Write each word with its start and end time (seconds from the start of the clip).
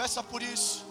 Peça 0.00 0.22
por 0.22 0.42
isso. 0.42 0.89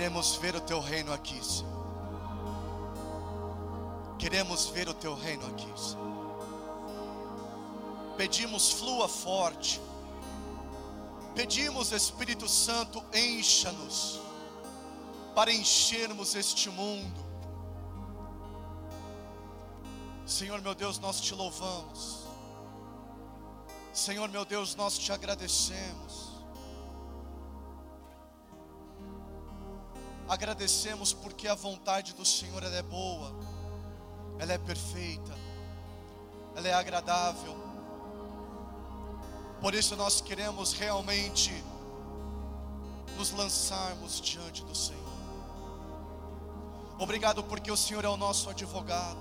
Queremos 0.00 0.36
ver 0.36 0.56
o 0.56 0.60
teu 0.62 0.80
reino 0.80 1.12
aqui, 1.12 1.44
Senhor. 1.44 1.68
Queremos 4.18 4.64
ver 4.68 4.88
o 4.88 4.94
teu 4.94 5.14
reino 5.14 5.46
aqui, 5.46 5.70
Senhor. 5.78 6.42
Pedimos, 8.16 8.72
flua 8.72 9.06
forte. 9.06 9.78
Pedimos, 11.34 11.92
Espírito 11.92 12.48
Santo, 12.48 13.04
encha-nos 13.12 14.18
para 15.34 15.52
enchermos 15.52 16.34
este 16.34 16.70
mundo. 16.70 17.20
Senhor 20.24 20.62
meu 20.62 20.74
Deus, 20.74 20.98
nós 20.98 21.20
te 21.20 21.34
louvamos. 21.34 22.20
Senhor 23.92 24.30
meu 24.30 24.46
Deus, 24.46 24.74
nós 24.74 24.98
te 24.98 25.12
agradecemos. 25.12 26.29
Agradecemos 30.30 31.12
porque 31.12 31.48
a 31.48 31.56
vontade 31.56 32.14
do 32.14 32.24
Senhor 32.24 32.62
ela 32.62 32.76
é 32.76 32.82
boa, 32.82 33.34
ela 34.38 34.52
é 34.52 34.58
perfeita, 34.58 35.36
ela 36.54 36.68
é 36.68 36.72
agradável. 36.72 37.52
Por 39.60 39.74
isso 39.74 39.96
nós 39.96 40.20
queremos 40.20 40.72
realmente 40.72 41.50
nos 43.16 43.32
lançarmos 43.32 44.20
diante 44.20 44.62
do 44.64 44.72
Senhor. 44.72 45.00
Obrigado 46.96 47.42
porque 47.42 47.72
o 47.72 47.76
Senhor 47.76 48.04
é 48.04 48.08
o 48.08 48.16
nosso 48.16 48.48
advogado. 48.48 49.18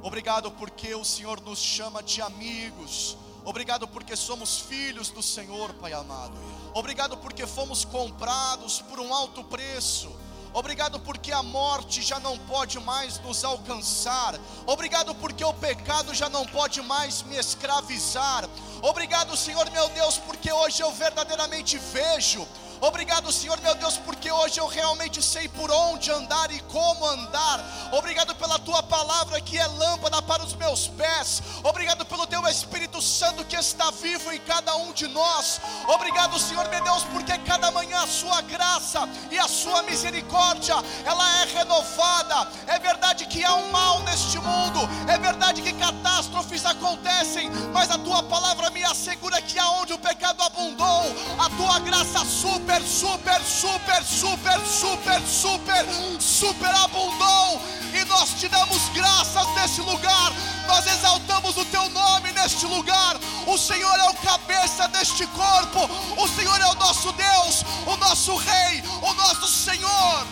Obrigado 0.00 0.52
porque 0.52 0.94
o 0.94 1.04
Senhor 1.04 1.40
nos 1.40 1.58
chama 1.58 2.04
de 2.04 2.22
amigos. 2.22 3.18
Obrigado 3.48 3.88
porque 3.88 4.14
somos 4.14 4.60
filhos 4.60 5.08
do 5.08 5.22
Senhor, 5.22 5.72
Pai 5.72 5.94
amado. 5.94 6.34
Obrigado 6.74 7.16
porque 7.16 7.46
fomos 7.46 7.82
comprados 7.82 8.82
por 8.82 9.00
um 9.00 9.14
alto 9.14 9.42
preço. 9.42 10.14
Obrigado 10.52 11.00
porque 11.00 11.32
a 11.32 11.42
morte 11.42 12.02
já 12.02 12.20
não 12.20 12.36
pode 12.40 12.78
mais 12.78 13.18
nos 13.20 13.42
alcançar. 13.44 14.38
Obrigado 14.66 15.14
porque 15.14 15.42
o 15.42 15.54
pecado 15.54 16.12
já 16.12 16.28
não 16.28 16.44
pode 16.44 16.82
mais 16.82 17.22
me 17.22 17.38
escravizar. 17.38 18.46
Obrigado, 18.82 19.34
Senhor 19.34 19.70
meu 19.70 19.88
Deus, 19.88 20.18
porque 20.18 20.52
hoje 20.52 20.82
eu 20.82 20.92
verdadeiramente 20.92 21.78
vejo 21.78 22.46
Obrigado, 22.80 23.32
Senhor 23.32 23.60
meu 23.60 23.74
Deus, 23.74 23.96
porque 23.98 24.30
hoje 24.30 24.60
eu 24.60 24.66
realmente 24.66 25.22
sei 25.22 25.48
por 25.48 25.70
onde 25.70 26.10
andar 26.10 26.50
e 26.52 26.60
como 26.60 27.04
andar. 27.06 27.60
Obrigado 27.92 28.34
pela 28.36 28.58
tua 28.58 28.82
palavra 28.82 29.40
que 29.40 29.58
é 29.58 29.66
lâmpada 29.66 30.22
para 30.22 30.44
os 30.44 30.54
meus 30.54 30.86
pés. 30.88 31.42
Obrigado 31.64 32.04
pelo 32.04 32.26
teu 32.26 32.46
Espírito 32.46 33.02
Santo 33.02 33.44
que 33.44 33.56
está 33.56 33.90
vivo 33.90 34.32
em 34.32 34.38
cada 34.40 34.76
um 34.76 34.92
de 34.92 35.08
nós. 35.08 35.60
Obrigado, 35.88 36.38
Senhor 36.38 36.68
meu 36.68 36.82
Deus, 36.82 37.02
porque 37.04 37.36
cada 37.38 37.70
manhã 37.70 38.02
a 38.02 38.06
sua 38.06 38.40
graça 38.42 39.08
e 39.30 39.38
a 39.38 39.48
sua 39.48 39.82
misericórdia, 39.82 40.74
ela 41.04 41.42
é 41.42 41.44
renovada. 41.46 42.48
É 42.66 42.78
verdade 42.78 43.26
que 43.26 43.44
há 43.44 43.54
um 43.54 43.70
mal 43.70 44.00
neste 44.00 44.38
mundo. 44.38 44.80
É 45.08 45.18
verdade 45.18 45.62
que 45.62 45.72
catástrofes 45.72 46.64
acontecem, 46.64 47.50
mas 47.72 47.90
a 47.90 47.98
tua 47.98 48.22
palavra 48.22 48.70
me 48.70 48.84
assegura 48.84 49.42
que 49.42 49.58
aonde 49.58 49.92
o 49.92 49.98
pecado 49.98 50.42
abundou, 50.42 51.02
a 51.38 51.50
tua 51.50 51.78
graça 51.80 52.24
super, 52.68 52.82
super, 52.82 53.42
super, 53.42 54.04
super, 54.04 54.60
super, 54.66 55.20
super, 55.22 55.86
super 56.20 56.74
abundou. 56.74 57.60
E 57.94 58.04
nós 58.04 58.34
te 58.34 58.48
damos 58.48 58.88
graças 58.90 59.46
nesse 59.54 59.80
lugar. 59.80 60.32
Nós 60.66 60.86
exaltamos 60.86 61.56
o 61.56 61.64
teu 61.64 61.88
nome 61.88 62.30
neste 62.32 62.66
lugar. 62.66 63.16
O 63.46 63.56
Senhor 63.56 63.98
é 63.98 64.10
o 64.10 64.14
cabeça 64.14 64.86
deste 64.88 65.26
corpo. 65.28 65.88
O 66.20 66.28
Senhor 66.28 66.60
é 66.60 66.66
o 66.66 66.74
nosso 66.74 67.10
Deus, 67.12 67.64
o 67.86 67.96
nosso 67.96 68.36
Rei, 68.36 68.82
o 69.02 69.14
nosso 69.14 69.48
Senhor. 69.48 70.26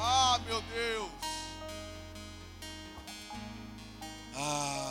Ah, 0.00 0.38
meu 0.46 0.62
Deus. 0.62 1.10
Ai. 4.36 4.83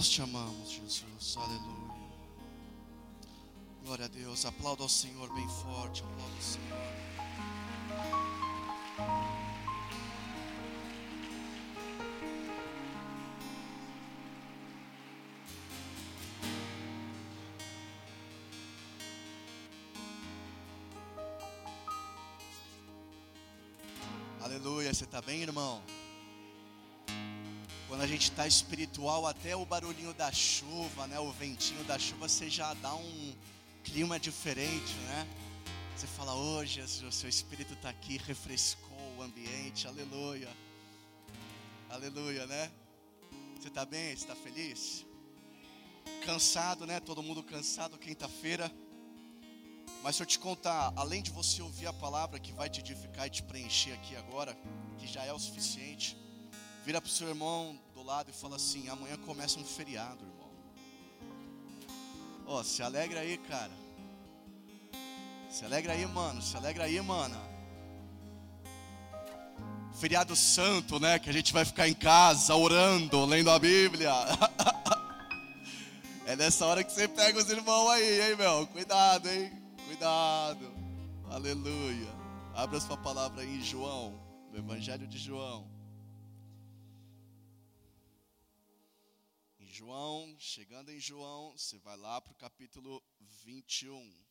Nós 0.00 0.08
te 0.08 0.22
amamos, 0.22 0.70
Jesus. 0.70 1.36
Aleluia. 1.36 1.94
Glória 3.84 4.06
a 4.06 4.08
Deus. 4.08 4.46
Aplauda 4.46 4.82
ao 4.82 4.88
Senhor 4.88 5.30
bem 5.34 5.46
forte. 5.46 6.02
Aplauda 6.02 6.34
ao 6.36 6.40
Senhor. 6.40 6.78
Aleluia. 24.40 24.94
Você 24.94 25.04
está 25.04 25.20
bem, 25.20 25.42
irmão? 25.42 25.82
Gente 28.10 28.22
está 28.32 28.44
espiritual, 28.44 29.24
até 29.24 29.54
o 29.54 29.64
barulhinho 29.64 30.12
da 30.12 30.32
chuva, 30.32 31.06
né? 31.06 31.20
O 31.20 31.30
ventinho 31.30 31.84
da 31.84 31.96
chuva, 31.96 32.28
você 32.28 32.50
já 32.50 32.74
dá 32.74 32.92
um 32.92 33.34
clima 33.84 34.18
diferente, 34.18 34.94
né? 35.06 35.28
Você 35.94 36.08
fala, 36.08 36.34
hoje 36.34 36.80
oh, 36.80 37.06
o 37.06 37.12
seu 37.12 37.28
espírito 37.28 37.72
está 37.74 37.88
aqui, 37.88 38.16
refrescou 38.16 38.98
o 39.16 39.22
ambiente, 39.22 39.86
aleluia. 39.86 40.48
Aleluia, 41.88 42.48
né? 42.48 42.72
Você 43.60 43.68
está 43.68 43.84
bem? 43.84 44.08
Você 44.08 44.24
está 44.24 44.34
feliz? 44.34 45.06
Cansado, 46.26 46.84
né? 46.86 46.98
Todo 46.98 47.22
mundo 47.22 47.44
cansado 47.44 47.96
quinta-feira. 47.96 48.72
Mas 50.02 50.16
se 50.16 50.22
eu 50.24 50.26
te 50.26 50.40
contar, 50.40 50.92
além 50.96 51.22
de 51.22 51.30
você 51.30 51.62
ouvir 51.62 51.86
a 51.86 51.92
palavra 51.92 52.40
que 52.40 52.50
vai 52.50 52.68
te 52.68 52.80
edificar 52.80 53.28
e 53.28 53.30
te 53.30 53.44
preencher 53.44 53.92
aqui 53.92 54.16
agora, 54.16 54.58
que 54.98 55.06
já 55.06 55.24
é 55.24 55.32
o 55.32 55.38
suficiente, 55.38 56.16
vira 56.90 57.00
para 57.00 57.08
o 57.08 57.12
seu 57.12 57.28
irmão 57.28 57.78
do 57.94 58.02
lado 58.02 58.30
e 58.30 58.32
fala 58.32 58.56
assim: 58.56 58.88
amanhã 58.88 59.16
começa 59.18 59.60
um 59.60 59.64
feriado, 59.64 60.24
irmão. 60.24 60.50
Ó, 62.48 62.58
oh, 62.58 62.64
se 62.64 62.82
alegra 62.82 63.20
aí, 63.20 63.38
cara. 63.38 63.70
Se 65.48 65.64
alegra 65.64 65.92
aí, 65.92 66.04
mano. 66.04 66.42
Se 66.42 66.56
alegra 66.56 66.82
aí, 66.82 67.00
mano. 67.00 67.40
Feriado 70.00 70.34
santo, 70.34 70.98
né? 70.98 71.20
Que 71.20 71.30
a 71.30 71.32
gente 71.32 71.52
vai 71.52 71.64
ficar 71.64 71.88
em 71.88 71.94
casa 71.94 72.56
orando, 72.56 73.24
lendo 73.24 73.52
a 73.52 73.58
Bíblia. 73.60 74.12
é 76.26 76.34
nessa 76.34 76.66
hora 76.66 76.82
que 76.82 76.90
você 76.90 77.06
pega 77.06 77.38
os 77.38 77.48
irmãos 77.48 77.88
aí, 77.90 78.30
hein, 78.30 78.36
meu? 78.36 78.66
Cuidado, 78.66 79.28
hein? 79.28 79.52
Cuidado. 79.86 80.72
Aleluia. 81.30 82.10
Abra 82.52 82.80
sua 82.80 82.96
palavra 82.96 83.42
aí 83.42 83.62
João, 83.62 84.20
no 84.50 84.58
Evangelho 84.58 85.06
de 85.06 85.18
João. 85.18 85.69
João, 89.80 90.38
chegando 90.38 90.92
em 90.92 91.00
João, 91.00 91.56
você 91.56 91.78
vai 91.78 91.96
lá 91.96 92.20
para 92.20 92.34
o 92.34 92.36
capítulo 92.36 93.02
21. 93.18 94.26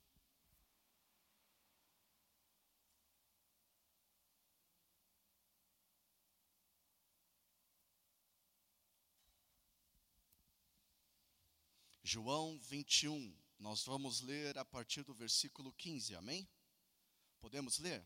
João 12.04 12.60
21. 12.60 13.36
Nós 13.58 13.84
vamos 13.84 14.22
ler 14.22 14.56
a 14.56 14.64
partir 14.64 15.02
do 15.02 15.16
versículo 15.16 15.74
15, 15.74 16.14
amém? 16.14 16.48
Podemos 17.40 17.80
ler? 17.80 18.06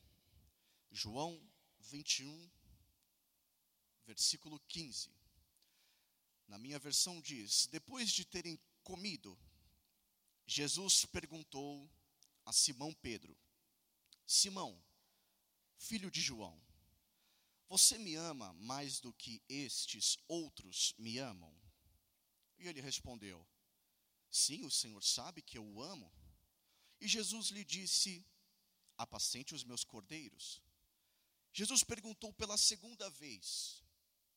João 0.89 1.45
21, 1.77 2.49
versículo 4.05 4.61
15. 4.69 5.22
Na 6.47 6.57
minha 6.57 6.79
versão 6.79 7.21
diz: 7.21 7.67
Depois 7.67 8.11
de 8.11 8.25
terem 8.25 8.59
comido, 8.83 9.37
Jesus 10.45 11.05
perguntou 11.05 11.89
a 12.45 12.51
Simão 12.51 12.93
Pedro: 12.93 13.37
Simão, 14.25 14.81
filho 15.77 16.11
de 16.11 16.21
João, 16.21 16.61
você 17.67 17.97
me 17.97 18.15
ama 18.15 18.53
mais 18.53 18.99
do 18.99 19.11
que 19.13 19.41
estes 19.49 20.17
outros 20.27 20.93
me 20.97 21.17
amam? 21.17 21.53
E 22.59 22.67
ele 22.67 22.81
respondeu: 22.81 23.45
Sim, 24.29 24.63
o 24.63 24.71
Senhor 24.71 25.03
sabe 25.03 25.41
que 25.41 25.57
eu 25.57 25.65
o 25.65 25.81
amo. 25.81 26.11
E 26.99 27.07
Jesus 27.07 27.47
lhe 27.47 27.63
disse: 27.63 28.25
Apacente 28.97 29.55
os 29.55 29.63
meus 29.63 29.83
cordeiros. 29.83 30.61
Jesus 31.51 31.83
perguntou 31.83 32.31
pela 32.33 32.57
segunda 32.57 33.09
vez: 33.09 33.83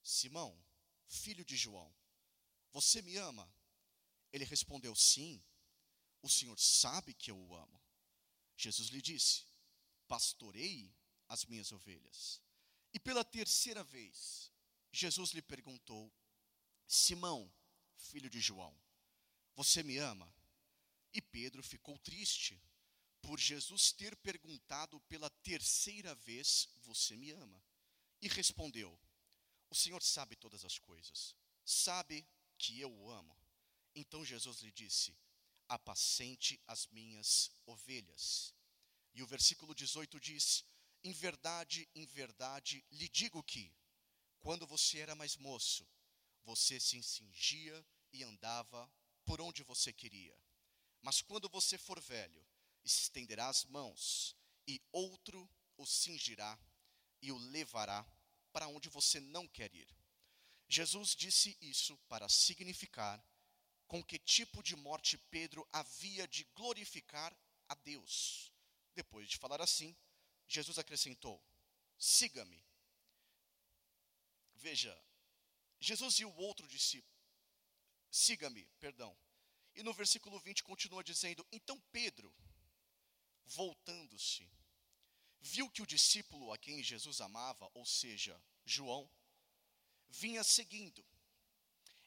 Simão, 0.03 0.59
filho 1.07 1.45
de 1.45 1.57
João, 1.57 1.95
você 2.73 3.01
me 3.03 3.17
ama? 3.17 3.51
Ele 4.33 4.45
respondeu: 4.45 4.95
Sim, 4.95 5.43
o 6.23 6.29
Senhor 6.29 6.59
sabe 6.59 7.15
que 7.15 7.31
eu 7.31 7.39
o 7.39 7.55
amo. 7.57 7.81
Jesus 8.57 8.89
lhe 8.89 9.01
disse: 9.01 9.45
Pastorei 10.07 10.95
as 11.29 11.45
minhas 11.45 11.73
ovelhas. 11.73 12.41
E 12.93 13.01
pela 13.01 13.25
terceira 13.25 13.83
vez, 13.85 14.51
Jesus 14.93 15.31
lhe 15.33 15.43
perguntou: 15.43 16.13
Simão, 16.87 17.53
filho 17.97 18.31
de 18.31 18.41
João, 18.41 18.77
você 19.55 19.83
me 19.83 19.99
ama? 19.99 20.33
E 21.13 21.23
Pedro 21.23 21.63
ficou 21.63 21.99
triste 21.99 22.61
por 23.23 23.41
Jesus 23.41 23.91
ter 23.91 24.15
perguntado 24.17 25.01
pela 25.03 25.31
terceira 25.31 26.15
vez: 26.15 26.69
Você 26.83 27.17
me 27.17 27.31
ama? 27.31 27.63
E 28.21 28.29
respondeu: 28.29 28.99
O 29.71 29.75
Senhor 29.75 30.03
sabe 30.03 30.37
todas 30.37 30.65
as 30.65 30.79
coisas, 30.79 31.35
sabe 31.65 32.27
que 32.59 32.81
eu 32.81 32.93
o 32.93 33.11
amo. 33.11 33.37
Então 33.95 34.25
Jesus 34.25 34.61
lhe 34.61 34.73
disse: 34.73 35.17
Apacente 35.69 36.61
as 36.67 36.87
minhas 36.89 37.51
ovelhas. 37.67 38.55
E 39.15 39.23
o 39.23 39.27
versículo 39.27 39.75
18 39.75 40.21
diz: 40.21 40.65
Em 41.03 41.13
verdade, 41.13 41.89
em 41.95 42.07
verdade 42.07 42.85
lhe 42.91 43.09
digo 43.09 43.43
que, 43.43 43.75
quando 44.41 44.67
você 44.67 44.99
era 44.99 45.15
mais 45.15 45.37
moço, 45.37 45.89
você 46.45 46.79
se 46.79 47.03
cingia 47.03 47.85
e 48.13 48.23
andava 48.23 48.91
por 49.25 49.41
onde 49.41 49.63
você 49.63 49.93
queria. 49.93 50.39
Mas 51.03 51.21
quando 51.21 51.49
você 51.49 51.77
for 51.77 52.01
velho, 52.01 52.47
estenderá 52.85 53.49
as 53.49 53.65
mãos, 53.65 54.37
e 54.67 54.81
outro 54.93 55.49
o 55.77 55.85
cingirá 55.85 56.59
e 57.21 57.33
o 57.33 57.39
levará 57.39 58.07
para 58.57 58.69
onde 58.69 58.89
você 58.89 59.21
não 59.21 59.47
quer 59.47 59.71
ir. 59.75 59.87
Jesus 60.67 61.15
disse 61.15 61.59
isso 61.61 61.95
para 62.09 62.27
significar 62.27 63.23
com 63.87 64.03
que 64.03 64.19
tipo 64.19 64.63
de 64.63 64.75
morte 64.75 65.19
Pedro 65.31 65.69
havia 65.71 66.27
de 66.27 66.45
glorificar 66.55 67.39
a 67.69 67.75
Deus. 67.75 68.51
Depois 68.95 69.29
de 69.29 69.37
falar 69.37 69.61
assim, 69.61 69.95
Jesus 70.49 70.79
acrescentou: 70.79 71.39
Siga-me. 71.99 72.65
Veja, 74.55 74.99
Jesus 75.79 76.19
e 76.21 76.25
o 76.25 76.35
outro 76.37 76.67
discípulo 76.67 77.21
Siga-me, 78.11 78.65
perdão. 78.81 79.15
E 79.75 79.83
no 79.83 79.93
versículo 79.93 80.41
20 80.41 80.65
continua 80.65 81.05
dizendo: 81.05 81.47
Então 81.53 81.79
Pedro, 81.93 82.35
voltando-se, 83.45 84.51
viu 85.41 85.71
que 85.71 85.83
o 85.83 85.87
discípulo 85.87 86.53
a 86.53 86.59
quem 86.59 86.83
Jesus 86.83 87.21
amava, 87.21 87.71
ou 87.75 87.85
seja, 87.85 88.41
João, 88.65 89.11
vinha 90.09 90.43
seguindo. 90.43 91.05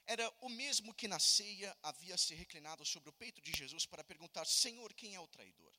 Era 0.05 0.27
o 0.41 0.49
mesmo 0.49 0.93
que 0.93 1.07
na 1.07 1.19
ceia 1.19 1.77
havia 1.83 2.17
se 2.17 2.33
reclinado 2.33 2.85
sobre 2.85 3.09
o 3.09 3.13
peito 3.13 3.41
de 3.41 3.51
Jesus 3.51 3.85
para 3.85 4.03
perguntar: 4.03 4.45
Senhor, 4.45 4.93
quem 4.93 5.15
é 5.15 5.19
o 5.19 5.27
traidor? 5.27 5.73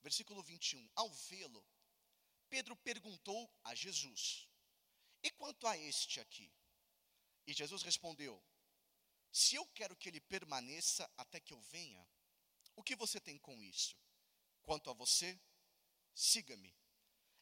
Versículo 0.00 0.42
21. 0.42 0.88
Ao 0.94 1.10
vê-lo, 1.10 1.66
Pedro 2.48 2.76
perguntou 2.76 3.52
a 3.64 3.74
Jesus: 3.74 4.48
E 5.22 5.30
quanto 5.30 5.66
a 5.66 5.76
este 5.76 6.20
aqui? 6.20 6.52
E 7.46 7.52
Jesus 7.52 7.82
respondeu: 7.82 8.42
se 9.32 9.56
eu 9.56 9.66
quero 9.66 9.96
que 9.96 10.08
ele 10.08 10.20
permaneça 10.20 11.10
até 11.16 11.38
que 11.38 11.52
eu 11.52 11.60
venha, 11.60 12.06
o 12.74 12.82
que 12.82 12.96
você 12.96 13.20
tem 13.20 13.38
com 13.38 13.62
isso? 13.62 13.96
Quanto 14.62 14.90
a 14.90 14.94
você, 14.94 15.38
siga-me. 16.18 16.74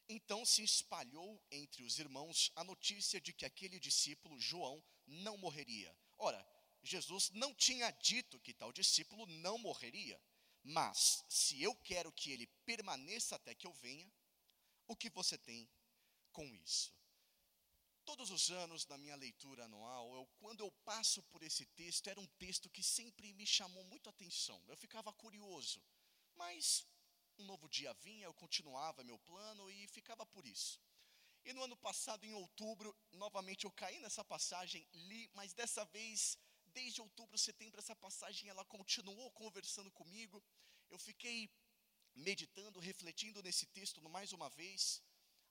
Então 0.07 0.45
se 0.45 0.63
espalhou 0.63 1.43
entre 1.51 1.83
os 1.83 1.97
irmãos 1.97 2.51
a 2.55 2.63
notícia 2.63 3.19
de 3.19 3.33
que 3.33 3.45
aquele 3.45 3.79
discípulo, 3.79 4.39
João, 4.39 4.83
não 5.05 5.37
morreria. 5.37 5.97
Ora, 6.17 6.45
Jesus 6.83 7.29
não 7.31 7.53
tinha 7.53 7.89
dito 7.91 8.39
que 8.39 8.53
tal 8.53 8.71
discípulo 8.71 9.25
não 9.25 9.57
morreria. 9.57 10.21
Mas, 10.63 11.23
se 11.29 11.61
eu 11.61 11.75
quero 11.75 12.11
que 12.11 12.31
ele 12.31 12.45
permaneça 12.65 13.35
até 13.35 13.55
que 13.55 13.65
eu 13.65 13.73
venha, 13.73 14.11
o 14.85 14.95
que 14.95 15.09
você 15.09 15.37
tem 15.37 15.69
com 16.31 16.45
isso? 16.55 16.93
Todos 18.05 18.31
os 18.31 18.49
anos 18.51 18.85
na 18.85 18.97
minha 18.97 19.15
leitura 19.15 19.65
anual, 19.65 20.13
eu, 20.15 20.25
quando 20.39 20.61
eu 20.61 20.71
passo 20.85 21.21
por 21.23 21.41
esse 21.43 21.65
texto, 21.65 22.07
era 22.07 22.19
um 22.19 22.27
texto 22.37 22.69
que 22.69 22.83
sempre 22.83 23.33
me 23.33 23.45
chamou 23.45 23.83
muito 23.85 24.07
a 24.07 24.11
atenção. 24.11 24.63
Eu 24.67 24.77
ficava 24.77 25.11
curioso, 25.11 25.83
mas 26.35 26.85
um 27.39 27.45
novo 27.45 27.67
dia 27.69 27.93
vinha, 27.93 28.25
eu 28.25 28.33
continuava 28.33 29.03
meu 29.03 29.19
plano 29.19 29.69
e 29.69 29.87
ficava 29.87 30.25
por 30.25 30.45
isso. 30.45 30.81
E 31.45 31.53
no 31.53 31.63
ano 31.63 31.77
passado, 31.77 32.25
em 32.25 32.33
outubro, 32.33 32.95
novamente 33.13 33.65
eu 33.65 33.71
caí 33.71 33.99
nessa 33.99 34.23
passagem, 34.23 34.85
li, 34.93 35.29
mas 35.33 35.53
dessa 35.53 35.85
vez, 35.85 36.37
desde 36.65 37.01
outubro, 37.01 37.37
setembro, 37.37 37.79
essa 37.79 37.95
passagem 37.95 38.49
ela 38.49 38.65
continuou 38.65 39.31
conversando 39.31 39.91
comigo. 39.91 40.43
Eu 40.89 40.99
fiquei 40.99 41.49
meditando, 42.13 42.79
refletindo 42.79 43.41
nesse 43.41 43.65
texto 43.67 44.01
mais 44.09 44.33
uma 44.33 44.49
vez. 44.49 45.01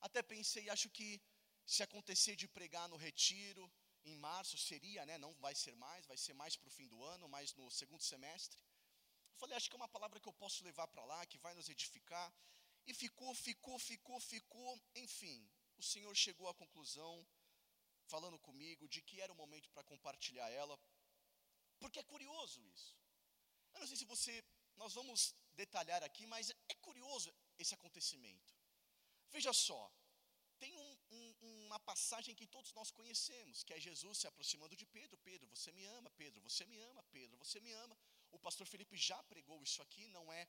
Até 0.00 0.23
pensei, 0.23 0.69
acho 0.69 0.90
que 0.90 1.21
se 1.64 1.83
acontecer 1.83 2.37
de 2.37 2.47
pregar 2.47 2.88
no 2.88 2.97
retiro, 2.97 3.71
em 4.05 4.16
março 4.16 4.57
seria, 4.59 5.05
né? 5.07 5.19
Não 5.19 5.33
vai 5.35 5.55
ser 5.55 5.75
mais, 5.75 6.07
vai 6.07 6.16
ser 6.16 6.35
mais 6.35 6.57
para 6.57 6.69
o 6.69 6.71
fim 6.71 6.88
do 6.88 7.02
ano, 7.02 7.28
mas 7.28 7.55
no 7.55 7.71
segundo 7.71 8.02
semestre. 8.02 8.62
Eu 9.37 9.40
falei, 9.40 9.55
acho 9.57 9.69
que 9.69 9.76
é 9.76 9.83
uma 9.83 9.95
palavra 9.97 10.19
que 10.19 10.28
eu 10.28 10.33
posso 10.33 10.64
levar 10.64 10.87
para 10.88 11.05
lá, 11.05 11.26
que 11.26 11.37
vai 11.37 11.52
nos 11.55 11.69
edificar. 11.69 12.28
E 12.87 12.95
ficou, 12.95 13.35
ficou, 13.35 13.78
ficou, 13.78 14.19
ficou, 14.19 14.83
enfim. 14.95 15.47
o 15.76 15.83
Senhor 15.83 16.14
chegou 16.16 16.49
à 16.49 16.55
conclusão, 16.55 17.14
falando 18.07 18.38
comigo, 18.38 18.88
de 18.88 19.02
que 19.02 19.21
era 19.21 19.31
o 19.31 19.37
momento 19.37 19.69
para 19.73 19.85
compartilhar 19.85 20.49
ela, 20.49 20.78
porque 21.78 21.99
é 21.99 22.02
curioso 22.14 22.62
isso. 22.75 22.97
Eu 23.75 23.81
não 23.81 23.87
sei 23.87 23.99
se 23.99 24.07
você, 24.07 24.43
nós 24.75 24.95
vamos 24.95 25.35
detalhar 25.52 26.02
aqui, 26.02 26.25
mas 26.26 26.50
é 26.66 26.75
curioso 26.76 27.35
esse 27.59 27.75
acontecimento. 27.75 28.55
Veja 29.31 29.52
só, 29.52 29.93
tem 30.59 30.75
um, 30.78 30.99
um, 31.11 31.66
uma 31.66 31.78
passagem 31.81 32.35
que 32.35 32.47
todos 32.47 32.73
nós 32.73 32.90
conhecemos, 32.90 33.62
que 33.62 33.75
é 33.75 33.78
Jesus 33.78 34.16
se 34.16 34.26
aproximando 34.26 34.75
de 34.75 34.87
Pedro. 34.87 35.19
Pedro, 35.19 35.47
você 35.55 35.71
me 35.73 35.85
ama, 35.85 36.11
Pedro, 36.23 36.40
você 36.40 36.64
me 36.64 36.78
ama, 36.78 37.02
Pedro, 37.12 37.37
você 37.37 37.61
me 37.61 37.73
ama. 37.73 37.99
O 38.37 38.45
pastor 38.47 38.66
Felipe 38.73 38.97
já 39.09 39.19
pregou 39.33 39.59
isso 39.66 39.81
aqui, 39.85 40.05
não 40.16 40.26
é 40.40 40.43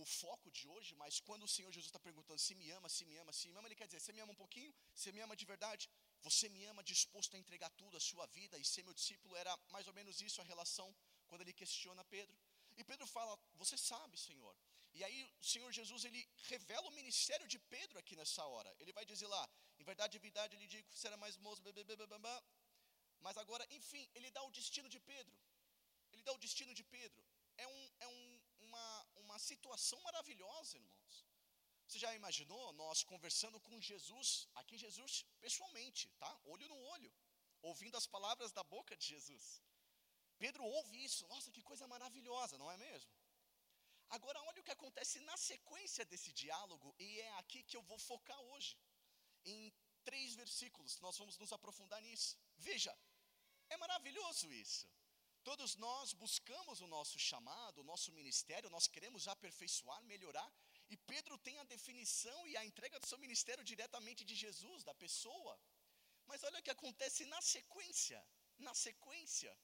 o 0.00 0.04
foco 0.20 0.48
de 0.56 0.64
hoje, 0.72 0.90
mas 1.02 1.20
quando 1.28 1.44
o 1.48 1.52
Senhor 1.54 1.70
Jesus 1.76 1.88
está 1.90 2.00
perguntando 2.08 2.40
se 2.46 2.54
me 2.60 2.68
ama, 2.76 2.88
se 2.96 3.04
me 3.08 3.16
ama, 3.22 3.32
se 3.38 3.48
me 3.48 3.54
ama, 3.58 3.66
Ele 3.68 3.78
quer 3.80 3.88
dizer: 3.90 4.00
você 4.00 4.12
me 4.16 4.22
ama 4.24 4.32
um 4.36 4.40
pouquinho? 4.44 4.72
Você 4.94 5.10
me 5.16 5.20
ama 5.26 5.36
de 5.40 5.46
verdade? 5.52 5.84
Você 6.26 6.48
me 6.54 6.62
ama 6.70 6.82
disposto 6.92 7.34
a 7.34 7.38
entregar 7.42 7.70
tudo, 7.82 7.96
a 7.96 8.04
sua 8.10 8.26
vida 8.38 8.58
e 8.58 8.64
ser 8.72 8.82
meu 8.88 8.94
discípulo? 9.00 9.36
Era 9.42 9.52
mais 9.74 9.86
ou 9.90 9.94
menos 9.98 10.20
isso 10.28 10.40
a 10.40 10.44
relação 10.52 10.88
quando 11.28 11.42
ele 11.42 11.54
questiona 11.62 12.04
Pedro. 12.16 12.36
E 12.76 12.84
Pedro 12.84 13.06
fala: 13.06 13.38
Você 13.62 13.76
sabe, 13.90 14.16
Senhor. 14.28 14.54
E 14.92 15.04
aí 15.06 15.18
o 15.42 15.44
Senhor 15.52 15.70
Jesus 15.80 16.04
ele 16.04 16.22
revela 16.52 16.86
o 16.88 16.96
ministério 17.00 17.46
de 17.54 17.58
Pedro 17.74 17.98
aqui 17.98 18.16
nessa 18.16 18.44
hora. 18.44 18.74
Ele 18.80 18.92
vai 18.92 19.04
dizer 19.12 19.28
lá: 19.36 19.44
Em 19.80 19.84
verdade, 19.84 20.16
em 20.18 20.20
verdade, 20.28 20.56
ele 20.56 20.68
que 20.68 20.98
será 21.04 21.16
mais 21.16 21.36
moço, 21.36 21.62
blá, 21.62 21.72
blá, 21.72 22.18
blá, 22.18 22.36
mas 23.20 23.36
agora, 23.36 23.66
enfim, 23.78 24.08
ele 24.14 24.30
dá 24.30 24.42
o 24.42 24.50
destino 24.50 24.88
de 24.88 25.00
Pedro. 25.12 25.34
Ele 26.20 26.28
dá 26.28 26.32
o 26.34 26.44
destino 26.46 26.72
de 26.78 26.84
Pedro. 26.96 27.22
É, 27.56 27.66
um, 27.66 27.82
é 27.98 28.08
um, 28.08 28.40
uma, 28.66 28.88
uma 29.22 29.38
situação 29.38 29.98
maravilhosa, 30.08 30.76
irmãos. 30.76 31.14
Você 31.86 31.98
já 32.04 32.10
imaginou 32.14 32.64
nós 32.74 33.02
conversando 33.12 33.58
com 33.66 33.80
Jesus, 33.80 34.28
aqui 34.60 34.76
Jesus 34.76 35.24
pessoalmente, 35.44 36.10
tá? 36.22 36.30
Olho 36.44 36.68
no 36.72 36.78
olho, 36.94 37.10
ouvindo 37.62 37.96
as 37.96 38.06
palavras 38.06 38.52
da 38.52 38.62
boca 38.74 38.94
de 38.98 39.06
Jesus. 39.14 39.46
Pedro 40.42 40.62
ouve 40.62 40.94
isso, 41.06 41.26
nossa, 41.32 41.50
que 41.50 41.62
coisa 41.70 41.88
maravilhosa, 41.94 42.58
não 42.58 42.70
é 42.70 42.76
mesmo? 42.76 43.10
Agora, 44.10 44.38
olha 44.48 44.60
o 44.60 44.64
que 44.68 44.76
acontece 44.78 45.18
na 45.20 45.36
sequência 45.50 46.04
desse 46.04 46.32
diálogo, 46.42 46.94
e 46.98 47.20
é 47.20 47.32
aqui 47.40 47.62
que 47.62 47.76
eu 47.78 47.82
vou 47.90 47.98
focar 47.98 48.40
hoje. 48.52 48.76
Em 49.44 49.72
três 50.04 50.34
versículos, 50.34 51.00
nós 51.00 51.16
vamos 51.16 51.36
nos 51.38 51.52
aprofundar 51.52 52.00
nisso. 52.02 52.38
Veja, 52.58 52.94
é 53.70 53.76
maravilhoso 53.78 54.52
isso. 54.52 54.86
Todos 55.42 55.74
nós 55.76 56.12
buscamos 56.12 56.80
o 56.80 56.86
nosso 56.86 57.18
chamado, 57.18 57.80
o 57.80 57.84
nosso 57.84 58.12
ministério, 58.12 58.68
nós 58.68 58.86
queremos 58.86 59.26
aperfeiçoar, 59.26 60.02
melhorar, 60.04 60.52
e 60.90 60.96
Pedro 60.96 61.38
tem 61.38 61.58
a 61.58 61.64
definição 61.64 62.46
e 62.46 62.56
a 62.56 62.64
entrega 62.64 63.00
do 63.00 63.06
seu 63.06 63.18
ministério 63.18 63.64
diretamente 63.64 64.24
de 64.24 64.34
Jesus, 64.34 64.84
da 64.84 64.94
pessoa. 64.94 65.58
Mas 66.26 66.42
olha 66.44 66.58
o 66.60 66.62
que 66.62 66.70
acontece 66.70 67.24
na 67.26 67.40
sequência, 67.40 68.20
na 68.58 68.74
sequência. 68.74 69.56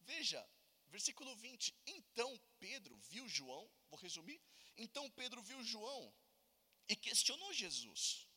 Veja, 0.00 0.40
versículo 0.88 1.34
20. 1.36 1.74
Então 1.86 2.30
Pedro 2.58 2.96
viu 3.12 3.26
João, 3.28 3.70
vou 3.88 3.98
resumir. 3.98 4.40
Então 4.76 5.10
Pedro 5.10 5.42
viu 5.42 5.64
João 5.64 6.14
e 6.88 6.94
questionou 6.94 7.52
Jesus. 7.52 8.28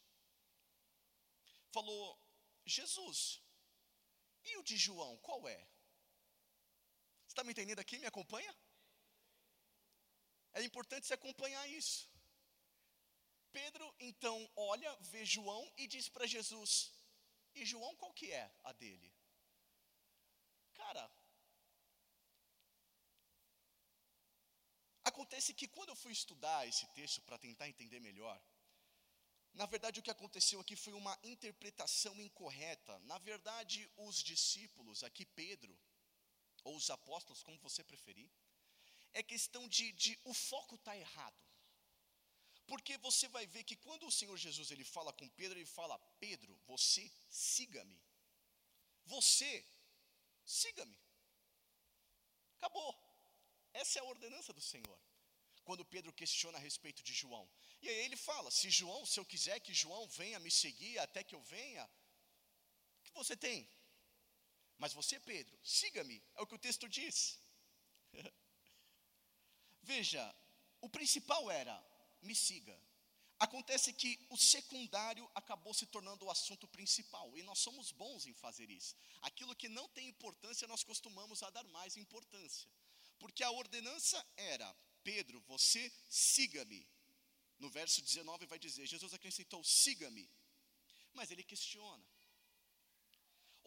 Falou: 1.72 2.18
Jesus, 2.66 3.42
e 4.44 4.58
o 4.58 4.64
de 4.64 4.78
João, 4.78 5.18
qual 5.18 5.48
é? 5.48 5.75
Está 7.36 7.44
me 7.44 7.52
entendendo 7.52 7.80
aqui? 7.80 7.98
Me 8.00 8.06
acompanha? 8.06 8.52
É 10.54 10.64
importante 10.64 11.06
você 11.06 11.16
acompanhar 11.16 11.68
isso. 11.68 12.10
Pedro 13.52 13.86
então 14.00 14.38
olha, 14.56 14.96
vê 15.12 15.26
João 15.26 15.64
e 15.76 15.86
diz 15.86 16.08
para 16.08 16.26
Jesus: 16.26 16.94
E 17.54 17.66
João 17.66 17.94
qual 17.98 18.14
que 18.14 18.32
é 18.32 18.50
a 18.64 18.72
dele? 18.72 19.14
Cara, 20.76 21.12
Acontece 25.04 25.54
que 25.54 25.68
quando 25.68 25.90
eu 25.90 25.96
fui 25.96 26.14
estudar 26.14 26.68
esse 26.68 26.88
texto 26.94 27.22
para 27.24 27.38
tentar 27.38 27.68
entender 27.68 28.00
melhor, 28.00 28.42
na 29.54 29.66
verdade 29.66 30.00
o 30.00 30.04
que 30.04 30.10
aconteceu 30.10 30.60
aqui 30.62 30.76
foi 30.76 30.94
uma 30.94 31.20
interpretação 31.24 32.20
incorreta. 32.22 32.98
Na 33.12 33.18
verdade, 33.20 33.88
os 33.98 34.24
discípulos, 34.24 35.04
aqui 35.04 35.24
Pedro, 35.26 35.78
ou 36.66 36.76
os 36.76 36.90
apóstolos, 36.98 37.44
como 37.44 37.66
você 37.68 37.82
preferir, 37.92 38.30
é 39.14 39.24
questão 39.24 39.64
de, 39.76 39.86
de 40.04 40.20
o 40.26 40.34
foco 40.34 40.76
está 40.76 40.94
errado. 41.06 41.42
Porque 42.68 42.98
você 42.98 43.28
vai 43.36 43.46
ver 43.46 43.64
que 43.64 43.76
quando 43.86 44.06
o 44.08 44.12
Senhor 44.12 44.38
Jesus 44.46 44.72
ele 44.72 44.84
fala 44.84 45.14
com 45.14 45.30
Pedro, 45.40 45.58
ele 45.58 45.74
fala: 45.80 45.98
Pedro, 46.20 46.54
você 46.72 47.04
siga-me. 47.30 48.00
Você 49.06 49.52
siga-me. 50.44 51.00
Acabou. 52.58 52.92
Essa 53.82 54.00
é 54.00 54.02
a 54.02 54.12
ordenança 54.14 54.52
do 54.52 54.62
Senhor. 54.62 55.00
Quando 55.64 55.86
Pedro 55.94 56.12
questiona 56.22 56.58
a 56.58 56.62
respeito 56.62 57.04
de 57.04 57.14
João. 57.14 57.48
E 57.84 57.90
aí 57.90 58.00
ele 58.06 58.18
fala: 58.18 58.50
se 58.50 58.70
João, 58.70 59.06
se 59.06 59.20
eu 59.20 59.26
quiser 59.26 59.60
que 59.60 59.74
João 59.74 60.08
venha 60.08 60.40
me 60.40 60.50
seguir 60.50 60.98
até 61.00 61.24
que 61.24 61.36
eu 61.36 61.42
venha, 61.44 61.86
o 61.86 63.04
que 63.04 63.14
você 63.14 63.38
tem? 63.38 63.70
Mas 64.78 64.94
você, 64.94 65.20
Pedro, 65.20 65.58
siga-me, 65.64 66.22
é 66.36 66.42
o 66.42 66.48
que 66.48 66.56
o 66.56 66.60
texto 66.60 66.88
diz. 66.88 67.40
Veja, 69.82 70.36
o 70.82 70.90
principal 70.90 71.50
era: 71.50 71.76
me 72.22 72.36
siga. 72.36 72.78
Acontece 73.38 73.92
que 73.92 74.18
o 74.30 74.38
secundário 74.38 75.30
acabou 75.36 75.74
se 75.74 75.86
tornando 75.88 76.26
o 76.26 76.32
assunto 76.32 76.68
principal, 76.70 77.38
e 77.38 77.44
nós 77.44 77.60
somos 77.60 77.92
bons 77.92 78.26
em 78.26 78.34
fazer 78.34 78.70
isso. 78.70 78.96
Aquilo 79.22 79.56
que 79.56 79.68
não 79.68 79.90
tem 79.90 80.08
importância, 80.08 80.68
nós 80.68 80.84
costumamos 80.84 81.44
a 81.44 81.50
dar 81.50 81.66
mais 81.66 81.98
importância. 81.98 82.70
Porque 83.20 83.44
a 83.44 83.52
ordenança 83.52 84.26
era: 84.38 84.74
Pedro, 85.04 85.42
você 85.42 85.92
siga-me. 86.10 86.88
No 87.60 87.70
verso 87.70 88.02
19 88.02 88.46
vai 88.46 88.60
dizer: 88.60 88.86
Jesus 88.86 89.14
acrescentou: 89.14 89.64
siga-me. 89.64 90.30
Mas 91.14 91.32
ele 91.32 91.44
questiona. 91.44 92.06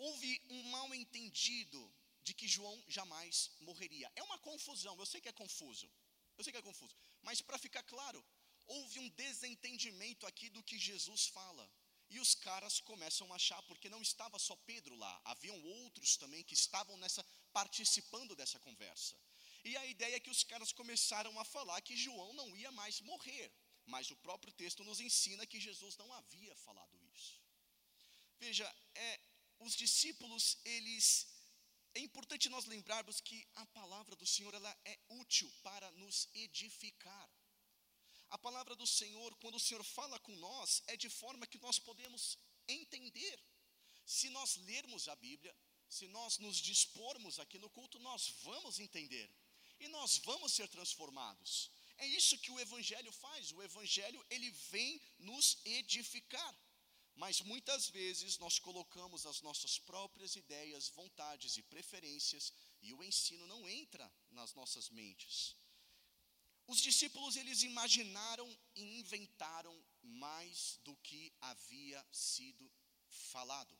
Houve 0.06 0.30
um 0.48 0.62
mal 0.74 0.94
entendido 0.94 1.80
de 2.22 2.32
que 2.32 2.48
João 2.56 2.76
jamais 2.86 3.50
morreria. 3.68 4.10
É 4.14 4.22
uma 4.22 4.38
confusão, 4.38 4.94
eu 4.98 5.06
sei 5.06 5.20
que 5.20 5.28
é 5.28 5.32
confuso. 5.32 5.88
Eu 6.36 6.44
sei 6.44 6.52
que 6.52 6.58
é 6.58 6.68
confuso. 6.70 6.96
Mas 7.22 7.42
para 7.42 7.58
ficar 7.58 7.82
claro, 7.82 8.24
houve 8.66 8.98
um 9.00 9.08
desentendimento 9.10 10.26
aqui 10.26 10.48
do 10.50 10.62
que 10.62 10.78
Jesus 10.78 11.26
fala. 11.38 11.66
E 12.10 12.18
os 12.20 12.34
caras 12.34 12.80
começam 12.80 13.30
a 13.32 13.36
achar, 13.36 13.60
porque 13.64 13.90
não 13.94 14.00
estava 14.00 14.38
só 14.38 14.56
Pedro 14.70 14.94
lá, 14.96 15.20
haviam 15.24 15.58
outros 15.78 16.16
também 16.16 16.42
que 16.42 16.54
estavam 16.54 16.96
nessa 16.96 17.22
participando 17.52 18.34
dessa 18.34 18.58
conversa. 18.60 19.16
E 19.64 19.76
a 19.76 19.84
ideia 19.86 20.16
é 20.16 20.20
que 20.20 20.30
os 20.30 20.42
caras 20.42 20.72
começaram 20.72 21.38
a 21.38 21.44
falar 21.44 21.80
que 21.82 21.96
João 21.96 22.32
não 22.32 22.56
ia 22.56 22.70
mais 22.72 23.00
morrer, 23.00 23.52
mas 23.84 24.10
o 24.10 24.16
próprio 24.16 24.52
texto 24.52 24.84
nos 24.84 25.00
ensina 25.00 25.46
que 25.46 25.60
Jesus 25.60 25.96
não 25.96 26.10
havia 26.12 26.54
falado 26.56 26.96
isso. 27.14 27.40
Veja, 28.38 28.66
é, 28.94 29.20
os 29.58 29.74
discípulos, 29.74 30.58
eles 30.64 31.26
é 31.94 32.00
importante 32.00 32.48
nós 32.48 32.66
lembrarmos 32.66 33.20
que 33.20 33.46
a 33.56 33.66
palavra 33.66 34.14
do 34.14 34.26
Senhor 34.26 34.54
ela 34.54 34.72
é 34.84 34.98
útil 35.08 35.50
para 35.62 35.90
nos 35.92 36.28
edificar. 36.34 37.28
A 38.30 38.38
palavra 38.38 38.76
do 38.76 38.86
Senhor, 38.86 39.34
quando 39.36 39.56
o 39.56 39.60
Senhor 39.60 39.82
fala 39.82 40.18
com 40.20 40.34
nós, 40.36 40.82
é 40.86 40.96
de 40.96 41.08
forma 41.08 41.46
que 41.46 41.58
nós 41.58 41.78
podemos 41.78 42.38
entender. 42.68 43.38
Se 44.04 44.28
nós 44.28 44.56
lermos 44.56 45.08
a 45.08 45.16
Bíblia, 45.16 45.54
se 45.88 46.06
nós 46.08 46.38
nos 46.38 46.58
dispormos 46.58 47.38
aqui 47.38 47.58
no 47.58 47.70
culto, 47.70 47.98
nós 47.98 48.28
vamos 48.42 48.78
entender 48.78 49.28
e 49.80 49.88
nós 49.88 50.18
vamos 50.18 50.52
ser 50.52 50.68
transformados. 50.68 51.70
É 51.96 52.06
isso 52.06 52.38
que 52.38 52.50
o 52.50 52.60
evangelho 52.60 53.10
faz. 53.12 53.50
O 53.52 53.62
evangelho 53.62 54.24
ele 54.30 54.50
vem 54.70 55.00
nos 55.18 55.58
edificar. 55.64 56.54
Mas 57.22 57.40
muitas 57.40 57.88
vezes 57.88 58.38
nós 58.38 58.60
colocamos 58.60 59.26
as 59.26 59.40
nossas 59.42 59.76
próprias 59.76 60.36
ideias, 60.36 60.88
vontades 60.90 61.56
e 61.56 61.62
preferências 61.64 62.52
e 62.80 62.94
o 62.94 63.02
ensino 63.02 63.44
não 63.44 63.68
entra 63.68 64.08
nas 64.30 64.54
nossas 64.54 64.88
mentes. 64.88 65.56
Os 66.68 66.80
discípulos 66.80 67.34
eles 67.34 67.64
imaginaram 67.64 68.48
e 68.76 69.00
inventaram 69.00 69.76
mais 70.00 70.78
do 70.84 70.94
que 70.98 71.34
havia 71.40 72.06
sido 72.12 72.70
falado. 73.08 73.76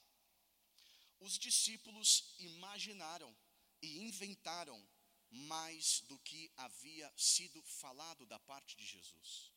Os 1.20 1.38
discípulos 1.38 2.34
imaginaram 2.40 3.32
e 3.80 3.98
inventaram 4.00 4.84
mais 5.30 6.00
do 6.08 6.18
que 6.18 6.50
havia 6.56 7.12
sido 7.16 7.62
falado 7.62 8.26
da 8.26 8.40
parte 8.40 8.76
de 8.76 8.84
Jesus. 8.84 9.52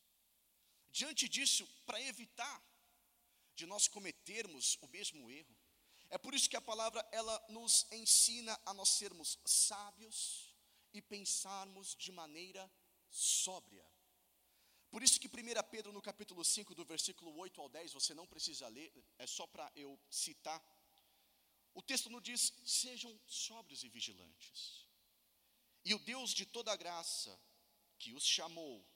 Diante 0.92 1.28
disso, 1.28 1.66
para 1.84 2.00
evitar 2.00 2.71
de 3.54 3.66
nós 3.66 3.88
cometermos 3.88 4.78
o 4.80 4.88
mesmo 4.88 5.30
erro, 5.30 5.56
é 6.10 6.18
por 6.18 6.34
isso 6.34 6.48
que 6.48 6.56
a 6.56 6.60
palavra 6.60 7.06
ela 7.10 7.42
nos 7.48 7.86
ensina 7.90 8.58
a 8.66 8.74
nós 8.74 8.90
sermos 8.90 9.38
sábios 9.46 10.54
e 10.92 11.00
pensarmos 11.00 11.94
de 11.96 12.12
maneira 12.12 12.70
sóbria. 13.08 13.86
Por 14.90 15.02
isso 15.02 15.18
que 15.18 15.26
1 15.26 15.30
Pedro, 15.70 15.90
no 15.90 16.02
capítulo 16.02 16.44
5, 16.44 16.74
do 16.74 16.84
versículo 16.84 17.34
8 17.38 17.60
ao 17.62 17.68
10, 17.70 17.94
você 17.94 18.12
não 18.12 18.26
precisa 18.26 18.68
ler, 18.68 18.92
é 19.18 19.26
só 19.26 19.46
para 19.46 19.72
eu 19.74 19.98
citar. 20.10 20.62
O 21.72 21.80
texto 21.80 22.10
nos 22.10 22.22
diz: 22.22 22.52
sejam 22.62 23.18
sóbrios 23.26 23.82
e 23.82 23.88
vigilantes. 23.88 24.86
E 25.82 25.94
o 25.94 25.98
Deus 25.98 26.34
de 26.34 26.44
toda 26.44 26.76
graça, 26.76 27.40
que 27.98 28.12
os 28.12 28.24
chamou, 28.24 28.86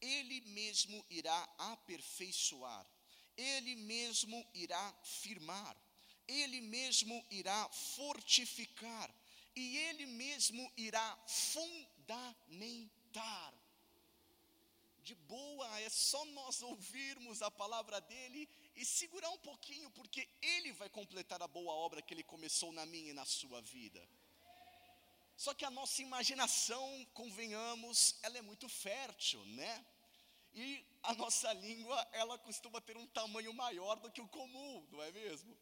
Ele 0.00 0.40
mesmo 0.40 1.06
irá 1.08 1.48
aperfeiçoar, 1.56 2.84
Ele 3.36 3.76
mesmo 3.76 4.44
irá 4.54 4.92
firmar, 5.02 5.76
Ele 6.26 6.60
mesmo 6.60 7.24
irá 7.30 7.68
fortificar, 7.70 9.14
e 9.54 9.78
Ele 9.78 10.06
mesmo 10.06 10.72
irá 10.76 11.16
fundamentar. 11.26 13.54
De 15.04 15.14
boa, 15.16 15.80
é 15.80 15.88
só 15.88 16.24
nós 16.26 16.62
ouvirmos 16.62 17.42
a 17.42 17.50
palavra 17.50 18.00
dele 18.00 18.48
e 18.76 18.84
segurar 18.84 19.30
um 19.30 19.38
pouquinho, 19.38 19.90
porque 19.90 20.28
ele 20.40 20.72
vai 20.72 20.88
completar 20.88 21.42
a 21.42 21.48
boa 21.48 21.74
obra 21.74 22.00
que 22.00 22.14
ele 22.14 22.22
começou 22.22 22.72
na 22.72 22.86
minha 22.86 23.10
e 23.10 23.14
na 23.14 23.24
sua 23.24 23.60
vida. 23.60 24.00
Só 25.36 25.54
que 25.54 25.64
a 25.64 25.70
nossa 25.70 26.02
imaginação, 26.02 27.04
convenhamos, 27.12 28.16
ela 28.22 28.38
é 28.38 28.42
muito 28.42 28.68
fértil, 28.68 29.44
né? 29.46 29.84
E 30.54 30.86
a 31.02 31.14
nossa 31.14 31.52
língua, 31.54 31.98
ela 32.12 32.38
costuma 32.38 32.80
ter 32.80 32.96
um 32.96 33.06
tamanho 33.06 33.52
maior 33.54 33.96
do 33.96 34.10
que 34.10 34.20
o 34.20 34.28
comum, 34.28 34.86
não 34.90 35.02
é 35.02 35.10
mesmo? 35.10 35.56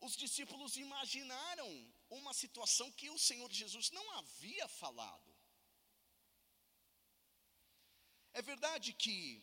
Os 0.00 0.16
discípulos 0.16 0.76
imaginaram 0.76 1.70
uma 2.08 2.32
situação 2.32 2.90
que 2.92 3.10
o 3.10 3.18
Senhor 3.18 3.50
Jesus 3.52 3.90
não 3.90 4.10
havia 4.18 4.66
falado. 4.68 5.28
É 8.32 8.40
verdade 8.40 8.92
que 8.92 9.42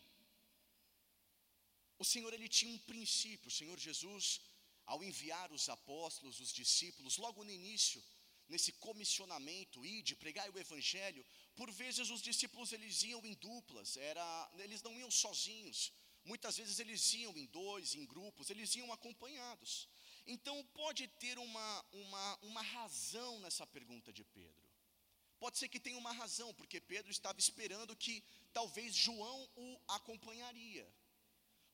o 1.98 2.04
Senhor 2.04 2.32
ele 2.32 2.48
tinha 2.48 2.72
um 2.74 2.78
princípio, 2.78 3.48
o 3.48 3.56
Senhor 3.60 3.78
Jesus, 3.78 4.40
ao 4.86 5.02
enviar 5.02 5.52
os 5.52 5.68
apóstolos, 5.68 6.40
os 6.40 6.52
discípulos, 6.52 7.16
logo 7.16 7.44
no 7.44 7.50
início, 7.50 8.02
nesse 8.48 8.72
comissionamento, 8.72 9.84
ir 9.84 10.02
de 10.02 10.14
pregar 10.14 10.48
o 10.50 10.58
evangelho, 10.58 11.24
por 11.54 11.70
vezes 11.70 12.10
os 12.10 12.22
discípulos 12.22 12.72
eles 12.72 13.02
iam 13.02 13.24
em 13.24 13.34
duplas, 13.34 13.96
era, 13.96 14.50
eles 14.58 14.82
não 14.82 14.96
iam 14.98 15.10
sozinhos. 15.10 15.92
Muitas 16.24 16.56
vezes 16.56 16.78
eles 16.80 17.12
iam 17.14 17.36
em 17.36 17.46
dois, 17.46 17.94
em 17.94 18.04
grupos, 18.04 18.50
eles 18.50 18.74
iam 18.74 18.92
acompanhados. 18.92 19.88
Então 20.26 20.64
pode 20.74 21.06
ter 21.06 21.38
uma, 21.38 21.84
uma, 21.92 22.38
uma 22.42 22.62
razão 22.62 23.38
nessa 23.40 23.66
pergunta 23.66 24.12
de 24.12 24.24
Pedro. 24.24 24.66
Pode 25.38 25.58
ser 25.58 25.68
que 25.68 25.78
tenha 25.78 25.98
uma 25.98 26.12
razão, 26.12 26.52
porque 26.54 26.80
Pedro 26.80 27.10
estava 27.10 27.38
esperando 27.38 27.94
que 27.94 28.24
talvez 28.52 28.94
João 28.94 29.48
o 29.54 29.80
acompanharia. 29.86 30.86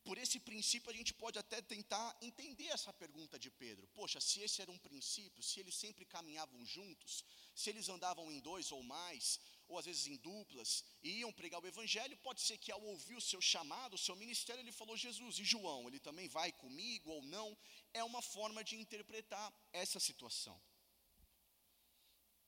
Por 0.04 0.18
esse 0.18 0.40
princípio, 0.40 0.90
a 0.90 0.94
gente 0.94 1.14
pode 1.14 1.38
até 1.38 1.62
tentar 1.62 2.16
entender 2.20 2.66
essa 2.66 2.92
pergunta 2.92 3.38
de 3.38 3.50
Pedro. 3.50 3.86
Poxa, 3.88 4.20
se 4.20 4.40
esse 4.40 4.60
era 4.60 4.70
um 4.70 4.78
princípio, 4.78 5.42
se 5.42 5.60
eles 5.60 5.76
sempre 5.76 6.04
caminhavam 6.04 6.64
juntos, 6.66 7.24
se 7.54 7.70
eles 7.70 7.88
andavam 7.88 8.30
em 8.32 8.40
dois 8.40 8.72
ou 8.72 8.82
mais, 8.82 9.38
ou 9.68 9.78
às 9.78 9.84
vezes 9.84 10.08
em 10.08 10.16
duplas, 10.16 10.84
e 11.04 11.20
iam 11.20 11.32
pregar 11.32 11.62
o 11.62 11.66
evangelho, 11.66 12.16
pode 12.16 12.40
ser 12.40 12.58
que 12.58 12.72
ao 12.72 12.82
ouvir 12.82 13.14
o 13.14 13.20
seu 13.20 13.40
chamado, 13.40 13.94
o 13.94 14.04
seu 14.06 14.16
ministério, 14.16 14.60
ele 14.60 14.72
falou: 14.72 14.96
Jesus, 14.96 15.38
e 15.38 15.44
João, 15.44 15.86
ele 15.86 16.00
também 16.00 16.28
vai 16.28 16.50
comigo 16.50 17.10
ou 17.10 17.22
não? 17.22 17.56
É 17.94 18.02
uma 18.02 18.20
forma 18.20 18.64
de 18.64 18.76
interpretar 18.76 19.54
essa 19.72 20.00
situação. 20.00 20.60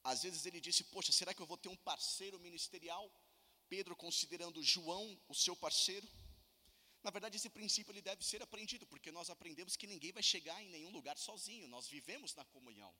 Às 0.02 0.22
vezes 0.24 0.44
ele 0.44 0.60
disse: 0.60 0.82
Poxa, 0.84 1.12
será 1.12 1.32
que 1.32 1.40
eu 1.40 1.46
vou 1.46 1.56
ter 1.56 1.68
um 1.68 1.76
parceiro 1.76 2.38
ministerial? 2.40 3.08
Pedro 3.68 3.94
considerando 3.96 4.62
João 4.62 5.18
o 5.28 5.34
seu 5.34 5.56
parceiro. 5.56 6.06
Na 7.04 7.10
verdade, 7.10 7.36
esse 7.36 7.50
princípio 7.50 7.92
ele 7.92 8.00
deve 8.00 8.24
ser 8.24 8.42
aprendido, 8.42 8.86
porque 8.86 9.12
nós 9.12 9.28
aprendemos 9.28 9.76
que 9.76 9.86
ninguém 9.86 10.10
vai 10.10 10.22
chegar 10.22 10.58
em 10.62 10.70
nenhum 10.70 10.90
lugar 10.90 11.18
sozinho, 11.18 11.68
nós 11.68 11.86
vivemos 11.86 12.34
na 12.34 12.44
comunhão. 12.46 12.92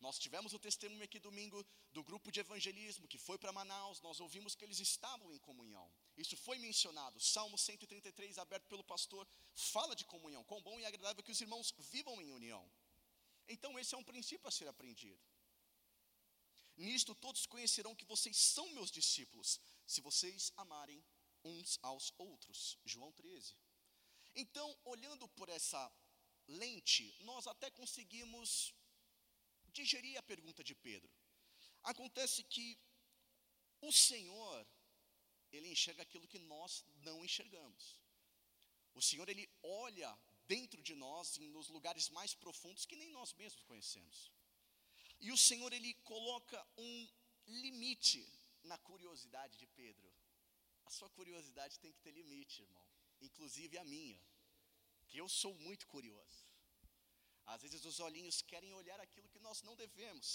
Nós 0.00 0.18
tivemos 0.18 0.54
o 0.54 0.58
testemunho 0.58 1.02
aqui 1.04 1.18
domingo 1.18 1.58
do 1.92 2.02
grupo 2.02 2.30
de 2.30 2.40
evangelismo 2.40 3.08
que 3.08 3.18
foi 3.18 3.36
para 3.38 3.52
Manaus, 3.52 4.00
nós 4.00 4.20
ouvimos 4.20 4.54
que 4.54 4.64
eles 4.64 4.78
estavam 4.78 5.32
em 5.32 5.38
comunhão. 5.38 5.92
Isso 6.16 6.36
foi 6.36 6.58
mencionado. 6.58 7.20
Salmo 7.20 7.58
133, 7.58 8.38
aberto 8.38 8.66
pelo 8.68 8.84
pastor, 8.84 9.28
fala 9.52 9.96
de 9.96 10.04
comunhão. 10.04 10.44
Quão 10.44 10.62
bom 10.62 10.78
e 10.80 10.86
agradável 10.86 11.22
que 11.22 11.32
os 11.32 11.40
irmãos 11.40 11.74
vivam 11.92 12.22
em 12.22 12.32
união. 12.32 12.64
Então, 13.48 13.78
esse 13.78 13.94
é 13.94 13.98
um 13.98 14.04
princípio 14.04 14.46
a 14.46 14.50
ser 14.50 14.68
aprendido. 14.68 15.20
Nisto 16.76 17.14
todos 17.16 17.44
conhecerão 17.46 17.94
que 17.94 18.06
vocês 18.06 18.36
são 18.38 18.66
meus 18.70 18.90
discípulos, 18.90 19.60
se 19.86 20.00
vocês 20.00 20.50
amarem 20.56 21.04
uns 21.44 21.78
aos 21.82 22.12
outros. 22.18 22.78
João 22.84 23.12
13. 23.12 23.56
Então, 24.34 24.78
olhando 24.84 25.28
por 25.28 25.48
essa 25.48 25.92
lente, 26.46 27.14
nós 27.20 27.46
até 27.46 27.70
conseguimos 27.70 28.74
digerir 29.68 30.18
a 30.18 30.22
pergunta 30.22 30.62
de 30.62 30.74
Pedro. 30.74 31.10
Acontece 31.82 32.42
que 32.44 32.78
o 33.80 33.92
Senhor, 33.92 34.66
ele 35.52 35.68
enxerga 35.68 36.02
aquilo 36.02 36.28
que 36.28 36.38
nós 36.38 36.84
não 36.96 37.24
enxergamos. 37.24 37.98
O 38.94 39.02
Senhor, 39.02 39.28
ele 39.28 39.48
olha 39.62 40.18
dentro 40.46 40.82
de 40.82 40.94
nós, 40.94 41.38
nos 41.38 41.68
lugares 41.68 42.08
mais 42.10 42.34
profundos 42.34 42.84
que 42.84 42.96
nem 42.96 43.10
nós 43.10 43.32
mesmos 43.34 43.62
conhecemos. 43.64 44.32
E 45.20 45.30
o 45.32 45.36
Senhor, 45.36 45.72
ele 45.72 45.94
coloca 46.12 46.66
um 46.76 47.08
limite 47.46 48.26
na 48.62 48.78
curiosidade 48.78 49.56
de 49.56 49.66
Pedro. 49.66 50.12
A 50.90 50.92
sua 50.98 51.10
curiosidade 51.18 51.78
tem 51.82 51.92
que 51.92 52.00
ter 52.04 52.12
limite, 52.20 52.62
irmão. 52.62 52.86
Inclusive 53.26 53.78
a 53.78 53.84
minha. 53.84 54.20
Que 55.08 55.18
eu 55.22 55.28
sou 55.40 55.52
muito 55.66 55.84
curioso. 55.86 56.40
Às 57.52 57.62
vezes 57.64 57.84
os 57.90 57.98
olhinhos 58.06 58.42
querem 58.42 58.72
olhar 58.74 58.98
aquilo 58.98 59.28
que 59.28 59.44
nós 59.46 59.62
não 59.62 59.76
devemos. 59.82 60.28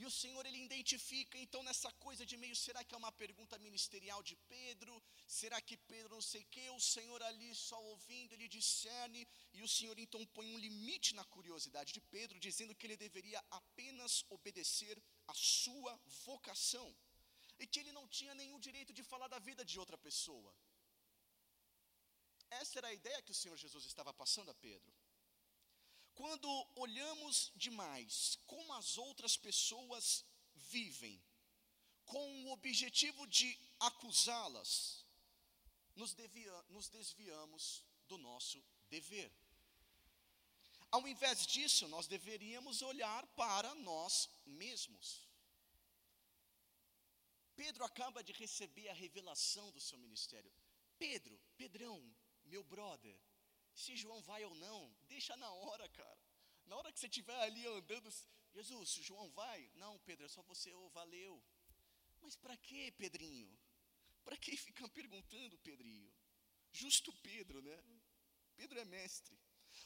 E 0.00 0.04
o 0.08 0.10
Senhor 0.10 0.44
ele 0.44 0.60
identifica 0.62 1.38
então 1.38 1.62
nessa 1.62 1.90
coisa 2.04 2.24
de 2.30 2.36
meio, 2.42 2.54
será 2.54 2.84
que 2.84 2.94
é 2.94 2.98
uma 2.98 3.12
pergunta 3.12 3.58
ministerial 3.66 4.22
de 4.22 4.36
Pedro? 4.54 4.94
Será 5.26 5.58
que 5.66 5.78
Pedro 5.92 6.14
não 6.16 6.24
sei 6.30 6.42
o 6.42 6.50
que? 6.54 6.68
O 6.70 6.80
Senhor 6.94 7.22
ali 7.22 7.54
só 7.54 7.78
ouvindo, 7.92 8.34
ele 8.34 8.48
discerne, 8.48 9.26
e 9.54 9.62
o 9.62 9.68
Senhor 9.76 9.98
então 9.98 10.24
põe 10.36 10.46
um 10.54 10.58
limite 10.66 11.14
na 11.14 11.24
curiosidade 11.36 11.94
de 11.94 12.02
Pedro, 12.16 12.38
dizendo 12.48 12.74
que 12.74 12.86
ele 12.86 13.04
deveria 13.06 13.42
apenas 13.50 14.24
obedecer 14.28 15.02
a 15.26 15.34
sua 15.34 15.98
vocação, 16.26 16.94
e 17.62 17.66
que 17.66 17.80
ele 17.80 17.92
não 17.98 18.06
tinha 18.08 18.34
nenhum 18.34 18.58
direito 18.58 18.92
de 18.92 19.02
falar 19.02 19.28
da 19.28 19.38
vida 19.38 19.64
de 19.64 19.78
outra 19.82 19.98
pessoa. 20.06 20.52
Essa 22.60 22.78
era 22.80 22.88
a 22.88 22.98
ideia 23.00 23.22
que 23.22 23.34
o 23.34 23.40
Senhor 23.40 23.56
Jesus 23.56 23.84
estava 23.84 24.12
passando 24.12 24.50
a 24.50 24.54
Pedro. 24.54 24.92
Quando 26.14 26.48
olhamos 26.76 27.52
demais 27.56 28.38
como 28.46 28.74
as 28.74 28.98
outras 28.98 29.36
pessoas 29.36 30.24
vivem, 30.54 31.22
com 32.04 32.44
o 32.44 32.52
objetivo 32.52 33.26
de 33.26 33.58
acusá-las, 33.80 35.06
nos, 35.94 36.14
nos, 36.68 36.88
desviamos 36.88 37.84
do 38.08 38.18
nosso 38.18 38.62
dever. 38.90 39.32
Ao 40.90 41.06
invés 41.08 41.46
disso, 41.46 41.88
nós 41.88 42.06
deveríamos 42.06 42.82
olhar 42.82 43.26
para 43.28 43.74
nós 43.76 44.28
mesmos. 44.44 45.31
Pedro 47.54 47.84
acaba 47.84 48.22
de 48.22 48.32
receber 48.32 48.88
a 48.88 48.94
revelação 48.94 49.70
do 49.72 49.80
seu 49.80 49.98
ministério. 49.98 50.52
Pedro, 50.98 51.40
Pedrão, 51.56 52.00
meu 52.44 52.62
brother, 52.64 53.18
se 53.74 53.96
João 53.96 54.20
vai 54.22 54.44
ou 54.44 54.54
não, 54.54 54.94
deixa 55.08 55.36
na 55.36 55.50
hora, 55.52 55.88
cara. 55.90 56.22
Na 56.66 56.76
hora 56.76 56.92
que 56.92 57.00
você 57.00 57.06
estiver 57.06 57.38
ali 57.40 57.66
andando, 57.66 58.10
Jesus, 58.52 58.90
João 59.02 59.30
vai? 59.30 59.70
Não, 59.74 59.98
Pedro, 60.00 60.26
é 60.26 60.28
só 60.28 60.42
você, 60.42 60.72
oh, 60.74 60.88
valeu. 60.90 61.42
Mas 62.20 62.36
para 62.36 62.56
que, 62.56 62.90
Pedrinho? 62.92 63.58
Para 64.24 64.36
que 64.36 64.56
ficar 64.56 64.88
perguntando, 64.90 65.58
Pedrinho? 65.58 66.12
Justo 66.70 67.12
Pedro, 67.14 67.60
né? 67.60 67.84
Pedro 68.56 68.78
é 68.78 68.84
mestre. 68.84 69.38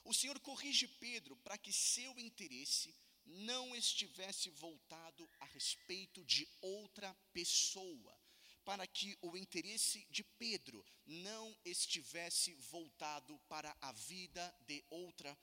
O 0.04 0.12
Senhor 0.12 0.38
corrige 0.40 0.86
Pedro 0.86 1.36
para 1.36 1.56
que 1.56 1.72
seu 1.72 2.18
interesse 2.18 2.94
não 3.26 3.74
estivesse 3.74 4.50
voltado 4.50 5.28
a 5.40 5.44
respeito 5.46 6.24
de 6.24 6.48
outra 6.60 7.14
pessoa, 7.32 8.18
para 8.64 8.86
que 8.86 9.16
o 9.20 9.36
interesse 9.36 10.06
de 10.10 10.24
Pedro 10.24 10.84
não 11.04 11.56
estivesse 11.64 12.54
voltado 12.54 13.38
para 13.48 13.76
a 13.80 13.92
vida 13.92 14.54
de 14.66 14.84
outra 14.90 15.36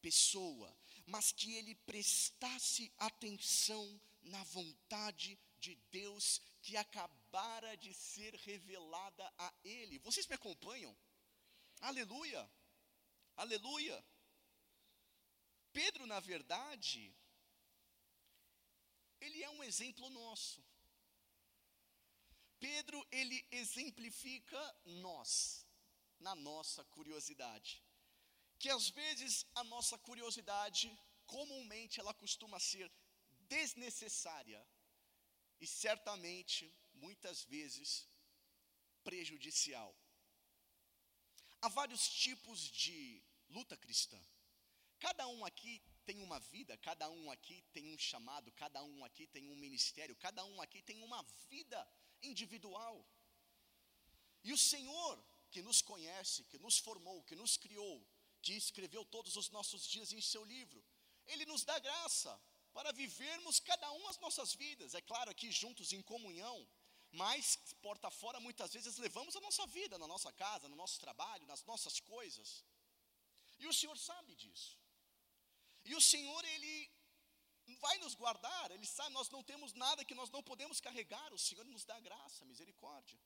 pessoa, 0.00 0.76
mas 1.06 1.32
que 1.32 1.54
ele 1.54 1.74
prestasse 1.74 2.92
atenção 2.98 4.00
na 4.22 4.42
vontade 4.44 5.38
de 5.58 5.74
Deus 5.90 6.40
que 6.62 6.76
acabara 6.76 7.76
de 7.76 7.92
ser 7.94 8.34
revelada 8.34 9.32
a 9.38 9.54
ele. 9.64 9.98
Vocês 10.00 10.26
me 10.26 10.34
acompanham? 10.34 10.96
Aleluia! 11.80 12.50
Aleluia! 13.36 14.04
Pedro, 15.72 16.06
na 16.06 16.20
verdade, 16.20 17.14
ele 19.24 19.42
é 19.42 19.50
um 19.50 19.62
exemplo 19.70 20.08
nosso. 20.10 20.62
Pedro 22.58 22.98
ele 23.10 23.38
exemplifica 23.50 24.60
nós, 25.06 25.66
na 26.26 26.34
nossa 26.34 26.84
curiosidade. 26.96 27.82
Que 28.58 28.70
às 28.70 28.88
vezes 28.88 29.46
a 29.54 29.64
nossa 29.64 29.96
curiosidade, 29.98 30.86
comumente, 31.26 32.00
ela 32.00 32.14
costuma 32.22 32.58
ser 32.60 32.90
desnecessária 33.54 34.60
e 35.60 35.66
certamente, 35.66 36.62
muitas 36.94 37.44
vezes, 37.44 38.08
prejudicial. 39.02 39.94
Há 41.60 41.68
vários 41.68 42.08
tipos 42.08 42.60
de 42.82 43.22
luta 43.48 43.76
cristã. 43.76 44.20
Cada 44.98 45.26
um 45.28 45.44
aqui 45.44 45.82
tem 46.06 46.20
uma 46.22 46.38
vida, 46.54 46.76
cada 46.88 47.06
um 47.10 47.30
aqui 47.30 47.56
tem 47.72 47.84
um 47.92 47.98
chamado, 47.98 48.52
cada 48.52 48.82
um 48.82 49.04
aqui 49.04 49.26
tem 49.26 49.48
um 49.50 49.56
ministério, 49.56 50.16
cada 50.26 50.44
um 50.44 50.60
aqui 50.64 50.80
tem 50.82 51.02
uma 51.02 51.22
vida 51.50 51.80
individual. 52.22 52.96
E 54.42 54.52
o 54.52 54.58
Senhor, 54.58 55.14
que 55.50 55.62
nos 55.62 55.80
conhece, 55.80 56.44
que 56.44 56.58
nos 56.58 56.78
formou, 56.78 57.22
que 57.24 57.36
nos 57.42 57.56
criou, 57.56 57.96
que 58.42 58.54
escreveu 58.54 59.04
todos 59.04 59.36
os 59.36 59.50
nossos 59.50 59.86
dias 59.86 60.12
em 60.12 60.20
seu 60.20 60.44
livro, 60.44 60.84
Ele 61.26 61.46
nos 61.46 61.64
dá 61.64 61.78
graça 61.78 62.32
para 62.74 62.92
vivermos 62.92 63.60
cada 63.60 63.90
um 63.92 64.08
as 64.08 64.18
nossas 64.18 64.54
vidas. 64.54 64.94
É 64.94 65.00
claro, 65.00 65.30
aqui 65.30 65.50
juntos 65.50 65.92
em 65.92 66.02
comunhão, 66.02 66.56
mas 67.10 67.56
porta 67.80 68.10
fora 68.10 68.38
muitas 68.40 68.72
vezes 68.72 68.98
levamos 68.98 69.36
a 69.36 69.40
nossa 69.40 69.66
vida 69.66 69.96
na 69.98 70.08
nossa 70.08 70.32
casa, 70.32 70.68
no 70.68 70.76
nosso 70.76 71.00
trabalho, 71.00 71.46
nas 71.46 71.64
nossas 71.64 72.00
coisas. 72.00 72.64
E 73.58 73.66
o 73.66 73.72
Senhor 73.72 73.96
sabe 73.96 74.34
disso. 74.34 74.83
E 75.84 75.94
o 75.94 76.00
Senhor, 76.00 76.44
Ele 76.44 76.90
vai 77.84 77.96
nos 77.98 78.14
guardar, 78.14 78.70
Ele 78.70 78.86
sabe, 78.86 79.10
nós 79.12 79.28
não 79.30 79.42
temos 79.42 79.72
nada 79.74 80.04
que 80.04 80.14
nós 80.14 80.30
não 80.30 80.42
podemos 80.42 80.80
carregar, 80.80 81.32
o 81.32 81.38
Senhor 81.38 81.64
nos 81.66 81.84
dá 81.84 81.98
graça, 82.00 82.44
misericórdia. 82.44 83.18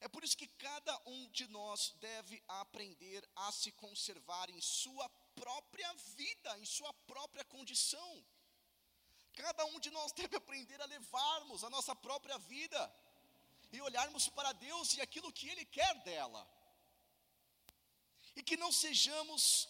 É 0.00 0.08
por 0.08 0.24
isso 0.24 0.36
que 0.36 0.48
cada 0.48 0.94
um 1.06 1.20
de 1.30 1.46
nós 1.46 1.94
deve 2.00 2.42
aprender 2.48 3.22
a 3.36 3.52
se 3.52 3.70
conservar 3.72 4.50
em 4.50 4.60
sua 4.60 5.08
própria 5.42 5.92
vida, 6.16 6.58
em 6.58 6.64
sua 6.64 6.92
própria 7.10 7.44
condição. 7.44 8.24
Cada 9.34 9.64
um 9.66 9.78
de 9.78 9.90
nós 9.90 10.10
deve 10.20 10.36
aprender 10.36 10.80
a 10.80 10.86
levarmos 10.86 11.62
a 11.62 11.70
nossa 11.70 11.94
própria 11.94 12.36
vida 12.38 12.80
e 13.70 13.80
olharmos 13.80 14.28
para 14.28 14.52
Deus 14.52 14.94
e 14.94 15.00
aquilo 15.00 15.32
que 15.32 15.48
Ele 15.48 15.64
quer 15.66 15.94
dela. 16.02 16.42
E 18.34 18.42
que 18.42 18.56
não 18.56 18.72
sejamos 18.72 19.68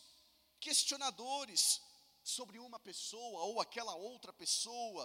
questionadores 0.67 1.63
sobre 2.23 2.59
uma 2.67 2.79
pessoa 2.89 3.39
ou 3.49 3.61
aquela 3.61 3.95
outra 4.11 4.33
pessoa, 4.33 5.05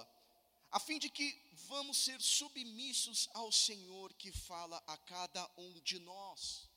a 0.69 0.79
fim 0.79 0.99
de 1.03 1.09
que 1.09 1.27
vamos 1.71 1.97
ser 2.05 2.19
submissos 2.21 3.27
ao 3.33 3.51
Senhor 3.51 4.13
que 4.21 4.31
fala 4.31 4.77
a 4.85 4.97
cada 5.13 5.43
um 5.57 5.71
de 5.81 5.99
nós, 5.99 6.69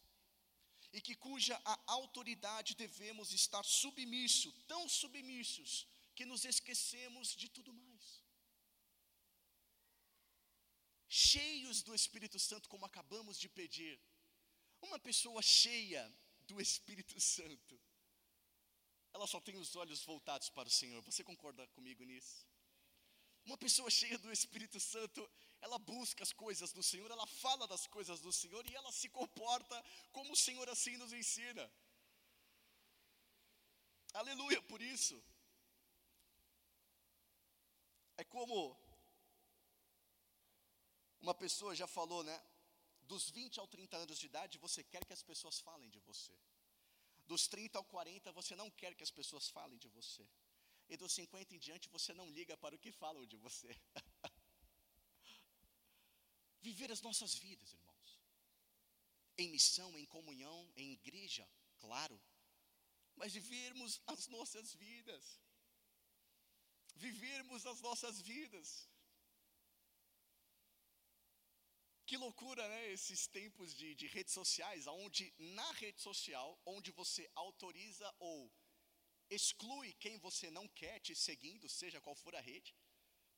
e 0.93 1.01
que 1.01 1.15
cuja 1.15 1.61
a 1.65 1.77
autoridade 1.99 2.75
devemos 2.75 3.33
estar 3.33 3.65
submisso, 3.65 4.51
tão 4.67 4.89
submissos, 4.89 5.87
que 6.17 6.25
nos 6.25 6.45
esquecemos 6.45 7.29
de 7.43 7.49
tudo 7.49 7.73
mais. 7.73 8.07
Cheios 11.09 11.83
do 11.83 11.95
Espírito 11.95 12.39
Santo, 12.39 12.69
como 12.69 12.87
acabamos 12.87 13.39
de 13.39 13.49
pedir, 13.49 14.01
uma 14.83 14.99
pessoa 14.99 15.43
cheia 15.43 16.03
do 16.49 16.61
Espírito 16.61 17.21
Santo, 17.21 17.81
ela 19.13 19.27
só 19.27 19.41
tem 19.41 19.57
os 19.57 19.75
olhos 19.77 20.03
voltados 20.05 20.49
para 20.51 20.69
o 20.69 20.71
Senhor. 20.71 21.01
Você 21.03 21.23
concorda 21.23 21.67
comigo 21.69 22.05
nisso? 22.05 22.47
Uma 23.45 23.57
pessoa 23.57 23.91
cheia 23.91 24.19
do 24.19 24.31
Espírito 24.31 24.79
Santo, 24.79 25.29
ela 25.61 25.79
busca 25.79 26.23
as 26.23 26.33
coisas 26.33 26.73
do 26.73 26.83
Senhor, 26.83 27.11
ela 27.11 27.27
fala 27.27 27.67
das 27.67 27.87
coisas 27.87 28.21
do 28.21 28.33
Senhor 28.33 28.65
e 28.69 28.75
ela 28.75 28.93
se 28.93 29.09
comporta 29.09 29.85
como 30.13 30.33
o 30.33 30.37
Senhor 30.37 30.69
assim 30.69 30.97
nos 30.97 31.13
ensina. 31.13 31.71
Aleluia 34.13 34.61
por 34.63 34.81
isso. 34.83 35.23
É 38.17 38.25
como 38.25 38.77
uma 41.21 41.35
pessoa 41.35 41.75
já 41.75 41.87
falou, 41.87 42.23
né? 42.23 42.39
Dos 43.03 43.31
20 43.31 43.59
aos 43.61 43.71
30 43.71 43.97
anos 43.97 44.19
de 44.19 44.27
idade, 44.27 44.59
você 44.59 44.83
quer 44.85 45.05
que 45.05 45.13
as 45.13 45.23
pessoas 45.23 45.59
falem 45.61 45.91
de 45.91 46.01
você. 46.01 46.35
Dos 47.31 47.47
30 47.47 47.79
ao 47.79 47.85
40, 47.85 48.33
você 48.33 48.57
não 48.57 48.69
quer 48.73 48.93
que 48.97 49.05
as 49.05 49.11
pessoas 49.19 49.49
falem 49.49 49.79
de 49.79 49.87
você. 49.87 50.29
E 50.89 50.97
dos 50.97 51.13
50 51.13 51.55
em 51.55 51.61
diante, 51.61 51.89
você 51.89 52.13
não 52.13 52.29
liga 52.29 52.57
para 52.57 52.75
o 52.75 52.79
que 52.79 52.91
falam 52.91 53.25
de 53.25 53.37
você. 53.37 53.71
Viver 56.61 56.91
as 56.91 57.01
nossas 57.01 57.37
vidas, 57.37 57.73
irmãos. 57.73 58.19
Em 59.39 59.49
missão, 59.49 59.97
em 59.97 60.05
comunhão, 60.07 60.73
em 60.75 60.91
igreja, 60.91 61.49
claro. 61.79 62.21
Mas 63.15 63.33
vivermos 63.33 64.03
as 64.09 64.27
nossas 64.27 64.75
vidas. 64.75 65.41
Vivermos 66.97 67.65
as 67.65 67.81
nossas 67.81 68.21
vidas. 68.21 68.90
Que 72.11 72.17
loucura, 72.17 72.67
né? 72.67 72.91
Esses 72.91 73.29
tempos 73.29 73.73
de, 73.73 73.95
de 73.95 74.09
redes 74.09 74.35
sociais, 74.35 74.89
onde 74.89 75.33
na 75.39 75.71
rede 75.75 76.01
social, 76.03 76.61
onde 76.67 76.91
você 76.91 77.31
autoriza 77.37 78.13
ou 78.19 78.53
exclui 79.37 79.93
quem 79.93 80.19
você 80.19 80.51
não 80.51 80.67
quer 80.81 80.99
te 80.99 81.15
seguindo, 81.15 81.69
seja 81.69 82.01
qual 82.01 82.17
for 82.17 82.35
a 82.35 82.41
rede. 82.41 82.75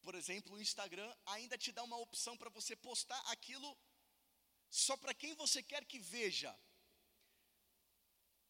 Por 0.00 0.14
exemplo, 0.14 0.54
o 0.54 0.60
Instagram 0.66 1.14
ainda 1.26 1.58
te 1.58 1.70
dá 1.70 1.82
uma 1.82 1.98
opção 1.98 2.34
para 2.38 2.48
você 2.48 2.74
postar 2.74 3.20
aquilo 3.34 3.70
só 4.70 4.96
para 4.96 5.12
quem 5.12 5.34
você 5.34 5.62
quer 5.62 5.84
que 5.84 5.98
veja. 5.98 6.58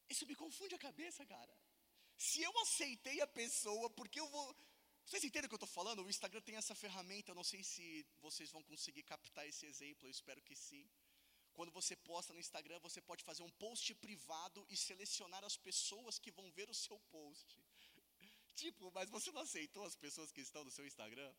Isso 0.08 0.24
me 0.24 0.36
confunde 0.36 0.76
a 0.76 0.84
cabeça, 0.88 1.26
cara. 1.26 1.58
Se 2.16 2.40
eu 2.40 2.56
aceitei 2.60 3.20
a 3.20 3.26
pessoa, 3.26 3.90
porque 3.90 4.20
eu 4.20 4.28
vou 4.28 4.56
vocês 5.06 5.24
entendem 5.24 5.46
o 5.46 5.48
que 5.48 5.54
eu 5.54 5.64
estou 5.64 5.68
falando? 5.68 6.02
O 6.02 6.10
Instagram 6.10 6.40
tem 6.40 6.56
essa 6.56 6.74
ferramenta, 6.74 7.30
eu 7.30 7.34
não 7.34 7.44
sei 7.44 7.62
se 7.62 8.06
vocês 8.20 8.50
vão 8.50 8.62
conseguir 8.62 9.02
captar 9.02 9.46
esse 9.46 9.66
exemplo, 9.66 10.06
eu 10.06 10.10
espero 10.10 10.42
que 10.42 10.56
sim. 10.56 10.88
Quando 11.52 11.70
você 11.70 11.94
posta 11.94 12.32
no 12.32 12.40
Instagram, 12.40 12.78
você 12.78 13.00
pode 13.00 13.22
fazer 13.24 13.42
um 13.42 13.50
post 13.50 13.94
privado 13.96 14.66
e 14.70 14.76
selecionar 14.76 15.44
as 15.44 15.56
pessoas 15.56 16.18
que 16.18 16.30
vão 16.30 16.50
ver 16.52 16.70
o 16.70 16.74
seu 16.74 16.98
post. 17.16 17.58
Tipo, 18.54 18.90
mas 18.92 19.10
você 19.10 19.30
não 19.32 19.42
aceitou 19.42 19.84
as 19.84 19.94
pessoas 19.94 20.30
que 20.32 20.40
estão 20.40 20.64
no 20.64 20.70
seu 20.70 20.86
Instagram? 20.86 21.32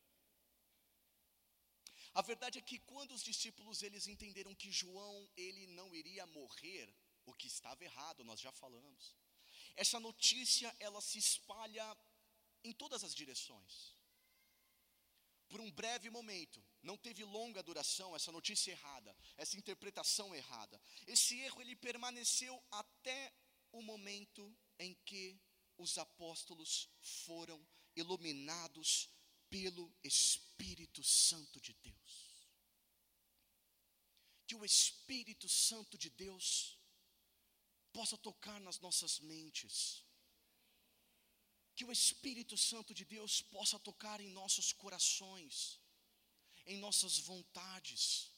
A 2.14 2.22
verdade 2.22 2.60
é 2.60 2.62
que 2.62 2.78
quando 2.80 3.12
os 3.14 3.24
discípulos 3.24 3.82
eles 3.82 4.08
entenderam 4.08 4.54
que 4.54 4.72
João 4.72 5.28
ele 5.36 5.66
não 5.68 5.96
iria 5.96 6.28
morrer, 6.28 6.94
o 7.26 7.34
que 7.34 7.48
estava 7.48 7.84
errado, 7.84 8.24
nós 8.24 8.40
já 8.40 8.52
falamos. 8.52 9.16
Essa 9.76 10.00
notícia 10.00 10.76
ela 10.80 11.02
se 11.02 11.18
espalha 11.18 11.98
em 12.64 12.74
todas 12.74 13.04
as 13.04 13.14
direções. 13.14 13.94
Por 15.50 15.62
um 15.62 15.72
breve 15.72 16.10
momento, 16.10 16.64
não 16.82 16.98
teve 16.98 17.24
longa 17.24 17.62
duração 17.62 18.16
essa 18.16 18.32
notícia 18.32 18.72
errada, 18.72 19.16
essa 19.38 19.56
interpretação 19.56 20.34
errada. 20.34 20.82
Esse 21.06 21.40
erro 21.40 21.62
ele 21.62 21.76
permaneceu 21.76 22.64
até 22.72 23.32
o 23.72 23.82
momento 23.82 24.56
em 24.80 24.96
que 25.06 25.40
os 25.78 25.98
apóstolos 25.98 26.90
foram 27.02 27.64
iluminados 27.96 29.10
pelo 29.50 29.94
Espírito 30.04 31.04
Santo 31.04 31.62
de 31.62 31.74
Deus. 31.74 32.50
Que 34.48 34.56
o 34.56 34.66
Espírito 34.66 35.48
Santo 35.48 35.98
de 35.98 36.10
Deus 36.10 36.80
possa 37.92 38.18
tocar 38.18 38.60
nas 38.60 38.80
nossas 38.80 39.20
mentes, 39.20 40.04
que 41.76 41.86
o 41.86 41.92
Espírito 41.92 42.56
Santo 42.58 42.94
de 42.94 43.06
Deus 43.06 43.42
possa 43.42 43.80
tocar 43.80 44.20
em 44.22 44.30
nossos 44.30 44.72
corações, 44.74 45.80
em 46.66 46.78
nossas 46.78 47.18
vontades, 47.20 48.30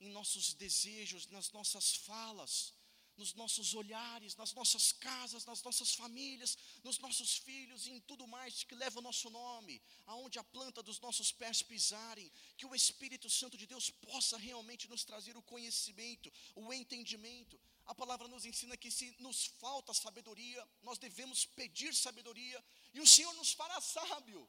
em 0.00 0.10
nossos 0.10 0.54
desejos, 0.54 1.26
nas 1.28 1.50
nossas 1.52 1.94
falas, 1.96 2.72
nos 3.18 3.34
nossos 3.34 3.74
olhares, 3.74 4.36
nas 4.36 4.52
nossas 4.54 4.92
casas, 4.92 5.44
nas 5.44 5.60
nossas 5.62 5.92
famílias, 5.92 6.56
nos 6.84 6.98
nossos 7.00 7.36
filhos 7.38 7.86
e 7.86 7.90
em 7.90 8.00
tudo 8.00 8.28
mais 8.28 8.62
que 8.62 8.76
leva 8.76 9.00
o 9.00 9.02
nosso 9.02 9.28
nome, 9.28 9.82
aonde 10.06 10.38
a 10.38 10.44
planta 10.44 10.84
dos 10.84 11.00
nossos 11.00 11.32
pés 11.32 11.60
pisarem, 11.60 12.30
que 12.56 12.64
o 12.64 12.74
Espírito 12.76 13.28
Santo 13.28 13.56
de 13.58 13.66
Deus 13.66 13.90
possa 13.90 14.38
realmente 14.38 14.88
nos 14.88 15.04
trazer 15.04 15.36
o 15.36 15.42
conhecimento, 15.42 16.32
o 16.54 16.72
entendimento. 16.72 17.60
A 17.88 17.94
palavra 17.94 18.28
nos 18.28 18.44
ensina 18.44 18.76
que 18.76 18.90
se 18.90 19.06
nos 19.18 19.46
falta 19.62 19.92
sabedoria, 19.94 20.62
nós 20.82 20.98
devemos 20.98 21.46
pedir 21.46 21.94
sabedoria 21.94 22.62
e 22.94 23.00
o 23.00 23.06
Senhor 23.06 23.32
nos 23.34 23.52
fará 23.52 23.80
sábio. 23.80 24.48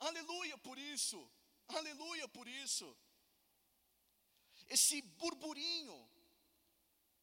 Aleluia 0.00 0.56
por 0.58 0.78
isso. 0.78 1.18
Aleluia 1.68 2.26
por 2.28 2.48
isso. 2.48 2.86
Esse 4.66 5.00
burburinho 5.02 5.96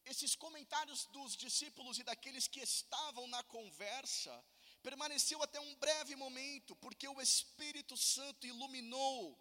esses 0.04 0.34
comentários 0.34 1.06
dos 1.06 1.36
discípulos 1.36 1.98
e 1.98 2.02
daqueles 2.02 2.48
que 2.48 2.60
estavam 2.60 3.26
na 3.28 3.42
conversa 3.44 4.44
permaneceu 4.82 5.40
até 5.42 5.60
um 5.60 5.74
breve 5.76 6.16
momento, 6.16 6.74
porque 6.76 7.06
o 7.06 7.20
Espírito 7.20 7.96
Santo 7.96 8.46
iluminou 8.46 9.38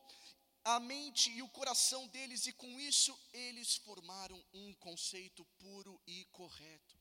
a 0.63 0.79
mente 0.79 1.31
e 1.31 1.41
o 1.41 1.49
coração 1.49 2.07
deles, 2.07 2.45
e 2.45 2.53
com 2.53 2.79
isso 2.79 3.17
eles 3.33 3.75
formaram 3.77 4.43
um 4.53 4.73
conceito 4.75 5.43
puro 5.59 5.99
e 6.05 6.25
correto. 6.25 6.99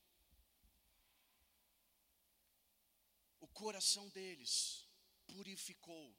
O 3.40 3.48
coração 3.48 4.08
deles 4.10 4.84
purificou 5.26 6.16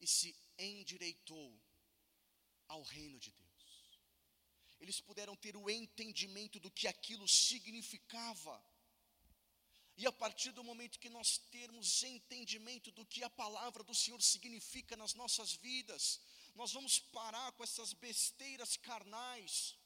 e 0.00 0.06
se 0.06 0.34
endireitou 0.58 1.60
ao 2.68 2.82
reino 2.82 3.18
de 3.18 3.30
Deus. 3.32 3.50
Eles 4.80 5.00
puderam 5.00 5.36
ter 5.36 5.56
o 5.56 5.68
entendimento 5.68 6.58
do 6.58 6.70
que 6.70 6.88
aquilo 6.88 7.28
significava. 7.28 8.64
E 9.96 10.06
a 10.06 10.12
partir 10.12 10.52
do 10.52 10.64
momento 10.64 10.98
que 10.98 11.10
nós 11.10 11.36
termos 11.50 12.02
entendimento 12.02 12.90
do 12.92 13.04
que 13.04 13.22
a 13.22 13.28
palavra 13.28 13.82
do 13.82 13.94
Senhor 13.94 14.22
significa 14.22 14.96
nas 14.96 15.12
nossas 15.12 15.52
vidas, 15.52 16.20
nós 16.54 16.72
vamos 16.72 16.98
parar 16.98 17.52
com 17.52 17.64
essas 17.64 17.92
besteiras 17.92 18.76
carnais, 18.76 19.76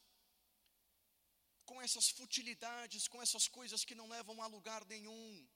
com 1.65 1.81
essas 1.81 2.09
futilidades, 2.09 3.07
com 3.07 3.21
essas 3.21 3.47
coisas 3.47 3.83
que 3.83 3.95
não 3.95 4.07
levam 4.07 4.41
a 4.41 4.47
lugar 4.47 4.85
nenhum. 4.85 5.47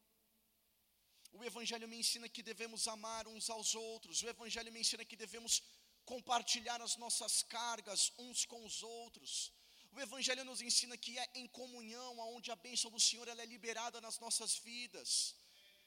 O 1.31 1.43
Evangelho 1.43 1.87
me 1.87 1.99
ensina 1.99 2.27
que 2.27 2.41
devemos 2.41 2.87
amar 2.87 3.27
uns 3.27 3.49
aos 3.49 3.75
outros, 3.75 4.21
o 4.21 4.29
Evangelho 4.29 4.71
me 4.71 4.81
ensina 4.81 5.05
que 5.05 5.15
devemos 5.15 5.61
compartilhar 6.05 6.81
as 6.81 6.95
nossas 6.97 7.43
cargas 7.43 8.11
uns 8.17 8.45
com 8.45 8.65
os 8.65 8.81
outros. 8.81 9.53
O 9.91 9.99
Evangelho 9.99 10.43
nos 10.43 10.61
ensina 10.61 10.97
que 10.97 11.17
é 11.17 11.29
em 11.35 11.47
comunhão, 11.47 12.19
onde 12.35 12.51
a 12.51 12.55
bênção 12.55 12.89
do 12.91 12.99
Senhor 12.99 13.27
ela 13.27 13.41
é 13.41 13.45
liberada 13.45 13.99
nas 14.01 14.19
nossas 14.19 14.55
vidas. 14.57 15.35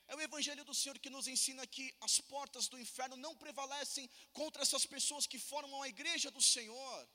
É 0.09 0.17
o 0.17 0.21
Evangelho 0.21 0.65
do 0.65 0.75
Senhor 0.75 0.99
que 0.99 1.11
nos 1.11 1.27
ensina 1.27 1.67
que 1.67 1.95
as 2.01 2.21
portas 2.21 2.69
do 2.69 2.79
inferno 2.79 3.17
não 3.17 3.35
prevalecem 3.35 4.11
contra 4.33 4.62
essas 4.62 4.85
pessoas 4.85 5.27
que 5.27 5.38
formam 5.38 5.83
a 5.83 5.88
igreja 5.88 6.31
do 6.31 6.43
Senhor. 6.43 7.09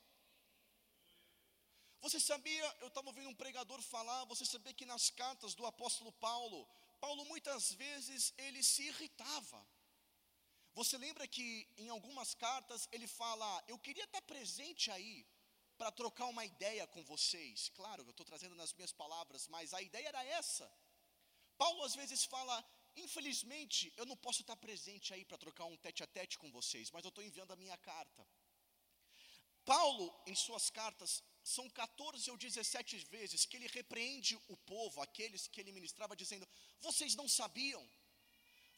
Você 2.01 2.19
sabia, 2.19 2.77
eu 2.79 2.87
estava 2.87 3.07
ouvindo 3.07 3.29
um 3.29 3.35
pregador 3.35 3.81
falar, 3.81 4.25
você 4.25 4.45
sabia 4.45 4.73
que 4.73 4.85
nas 4.85 5.09
cartas 5.09 5.53
do 5.55 5.65
apóstolo 5.65 6.11
Paulo, 6.13 6.67
Paulo 6.99 7.25
muitas 7.25 7.71
vezes 7.73 8.33
ele 8.37 8.63
se 8.63 8.83
irritava. 8.83 9.67
Você 10.73 10.95
lembra 10.97 11.27
que 11.27 11.67
em 11.75 11.89
algumas 11.89 12.35
cartas 12.35 12.87
ele 12.91 13.07
fala: 13.07 13.63
Eu 13.67 13.79
queria 13.79 14.03
estar 14.03 14.21
presente 14.21 14.91
aí 14.91 15.27
para 15.77 15.91
trocar 15.91 16.25
uma 16.27 16.45
ideia 16.45 16.85
com 16.87 17.03
vocês. 17.03 17.69
Claro, 17.69 18.03
eu 18.03 18.11
estou 18.11 18.25
trazendo 18.25 18.55
nas 18.55 18.73
minhas 18.73 18.91
palavras, 18.91 19.47
mas 19.47 19.73
a 19.73 19.81
ideia 19.81 20.07
era 20.07 20.23
essa. 20.25 20.71
Paulo 21.57 21.83
às 21.83 21.95
vezes 21.95 22.25
fala: 22.25 22.63
Infelizmente, 22.97 23.93
eu 23.95 24.05
não 24.05 24.17
posso 24.17 24.41
estar 24.41 24.55
presente 24.55 25.13
aí 25.13 25.23
para 25.23 25.37
trocar 25.37 25.65
um 25.65 25.77
tete 25.77 26.03
a 26.03 26.07
tete 26.07 26.37
com 26.37 26.51
vocês, 26.51 26.89
mas 26.91 27.03
eu 27.03 27.09
estou 27.09 27.23
enviando 27.23 27.53
a 27.53 27.55
minha 27.55 27.77
carta. 27.77 28.27
Paulo, 29.63 30.05
em 30.25 30.33
suas 30.33 30.69
cartas, 30.69 31.21
são 31.43 31.69
14 31.69 32.31
ou 32.31 32.37
17 32.37 32.97
vezes 33.15 33.45
que 33.45 33.57
ele 33.57 33.67
repreende 33.67 34.35
o 34.47 34.57
povo, 34.73 35.01
aqueles 35.01 35.47
que 35.47 35.59
ele 35.61 35.71
ministrava, 35.71 36.15
dizendo: 36.15 36.47
Vocês 36.79 37.15
não 37.15 37.27
sabiam, 37.27 37.83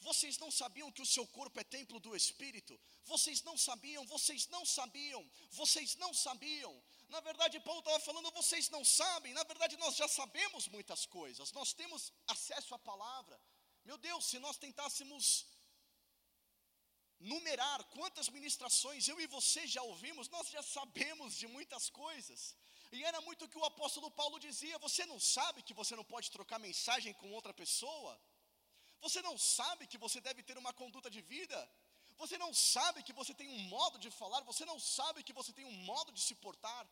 vocês 0.02 0.38
não 0.38 0.50
sabiam 0.50 0.92
que 0.92 1.02
o 1.02 1.06
seu 1.06 1.26
corpo 1.28 1.60
é 1.60 1.64
templo 1.64 2.00
do 2.00 2.16
Espírito? 2.16 2.80
Vocês 3.06 3.42
não 3.44 3.58
sabiam, 3.58 4.06
vocês 4.06 4.48
não 4.48 4.66
sabiam, 4.66 5.30
vocês 5.52 5.96
não 5.96 6.14
sabiam. 6.14 6.74
Na 7.10 7.20
verdade, 7.20 7.60
Paulo 7.60 7.80
estava 7.80 8.00
falando, 8.00 8.32
vocês 8.32 8.70
não 8.70 8.84
sabem. 8.84 9.34
Na 9.34 9.44
verdade, 9.44 9.78
nós 9.78 9.96
já 9.96 10.08
sabemos 10.08 10.68
muitas 10.68 11.06
coisas, 11.06 11.52
nós 11.52 11.74
temos 11.74 12.14
acesso 12.28 12.74
à 12.76 12.80
palavra. 12.80 13.40
Meu 13.90 13.98
Deus, 13.98 14.24
se 14.32 14.38
nós 14.46 14.58
tentássemos 14.64 15.24
numerar 17.32 17.80
quantas 17.96 18.28
ministrações 18.36 19.08
eu 19.12 19.18
e 19.24 19.26
você 19.36 19.62
já 19.76 19.82
ouvimos, 19.92 20.30
nós 20.36 20.48
já 20.56 20.62
sabemos 20.62 21.30
de 21.42 21.48
muitas 21.56 21.86
coisas. 22.02 22.42
E 22.96 23.00
era 23.10 23.20
muito 23.28 23.46
o 23.46 23.50
que 23.52 23.58
o 23.62 23.66
apóstolo 23.72 24.10
Paulo 24.20 24.38
dizia: 24.46 24.84
você 24.86 25.04
não 25.12 25.20
sabe 25.20 25.64
que 25.68 25.78
você 25.80 25.96
não 26.00 26.06
pode 26.14 26.30
trocar 26.36 26.60
mensagem 26.68 27.14
com 27.22 27.34
outra 27.38 27.54
pessoa? 27.62 28.14
Você 29.06 29.22
não 29.28 29.36
sabe 29.58 29.88
que 29.92 30.02
você 30.06 30.22
deve 30.28 30.44
ter 30.50 30.58
uma 30.64 30.74
conduta 30.82 31.10
de 31.16 31.24
vida? 31.34 31.60
Você 32.22 32.38
não 32.44 32.54
sabe 32.54 33.02
que 33.08 33.18
você 33.22 33.34
tem 33.42 33.50
um 33.58 33.64
modo 33.76 33.98
de 34.06 34.12
falar? 34.22 34.42
Você 34.52 34.66
não 34.72 34.80
sabe 34.98 35.24
que 35.24 35.38
você 35.40 35.52
tem 35.60 35.66
um 35.66 35.78
modo 35.92 36.12
de 36.12 36.22
se 36.28 36.36
portar? 36.46 36.86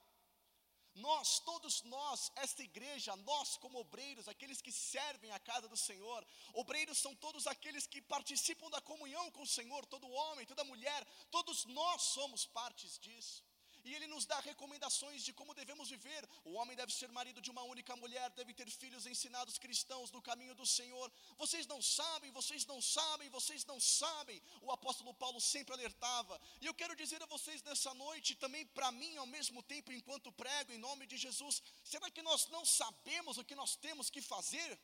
Nós, 0.98 1.40
todos 1.40 1.84
nós, 1.84 2.32
esta 2.36 2.62
igreja, 2.64 3.16
nós 3.18 3.56
como 3.58 3.80
obreiros, 3.80 4.28
aqueles 4.28 4.62
que 4.62 4.72
servem 4.72 5.32
a 5.32 5.40
casa 5.40 5.68
do 5.68 5.78
Senhor, 5.78 6.26
obreiros 6.54 6.98
são 6.98 7.16
todos 7.16 7.48
aqueles 7.48 7.88
que 7.88 8.02
participam 8.02 8.70
da 8.70 8.82
comunhão 8.82 9.30
com 9.32 9.44
o 9.44 9.54
Senhor, 9.58 9.86
todo 9.86 10.10
homem, 10.10 10.46
toda 10.46 10.64
mulher, 10.64 11.06
todos 11.32 11.66
nós 11.66 12.02
somos 12.02 12.46
partes 12.46 13.00
disso 13.00 13.47
e 13.88 13.96
ele 13.96 14.08
nos 14.08 14.26
dá 14.26 14.40
recomendações 14.42 15.24
de 15.24 15.32
como 15.32 15.54
devemos 15.54 15.90
viver. 15.90 16.28
O 16.44 16.54
homem 16.60 16.76
deve 16.76 16.92
ser 16.92 17.10
marido 17.10 17.42
de 17.42 17.50
uma 17.50 17.64
única 17.64 17.96
mulher, 17.96 18.30
deve 18.32 18.54
ter 18.54 18.70
filhos 18.70 19.06
ensinados 19.06 19.58
cristãos 19.58 20.12
no 20.12 20.22
caminho 20.22 20.54
do 20.54 20.66
Senhor. 20.66 21.10
Vocês 21.38 21.66
não 21.66 21.82
sabem, 21.82 22.30
vocês 22.32 22.66
não 22.66 22.82
sabem, 22.82 23.30
vocês 23.30 23.64
não 23.66 23.80
sabem. 23.80 24.42
O 24.62 24.72
apóstolo 24.72 25.14
Paulo 25.14 25.40
sempre 25.40 25.74
alertava. 25.74 26.40
E 26.60 26.66
eu 26.66 26.74
quero 26.74 26.98
dizer 26.98 27.24
a 27.24 27.26
vocês 27.28 27.64
nessa 27.64 27.94
noite, 27.94 28.36
também 28.36 28.66
para 28.66 28.92
mim 28.92 29.16
ao 29.16 29.26
mesmo 29.26 29.64
tempo, 29.64 29.94
enquanto 29.94 30.34
prego 30.34 30.74
em 30.74 30.78
nome 30.78 31.08
de 31.08 31.16
Jesus, 31.16 31.64
será 31.84 32.12
que 32.12 32.22
nós 32.22 32.48
não 32.48 32.66
sabemos 32.66 33.38
o 33.38 33.46
que 33.46 33.56
nós 33.56 33.78
temos 33.78 34.10
que 34.10 34.22
fazer? 34.22 34.78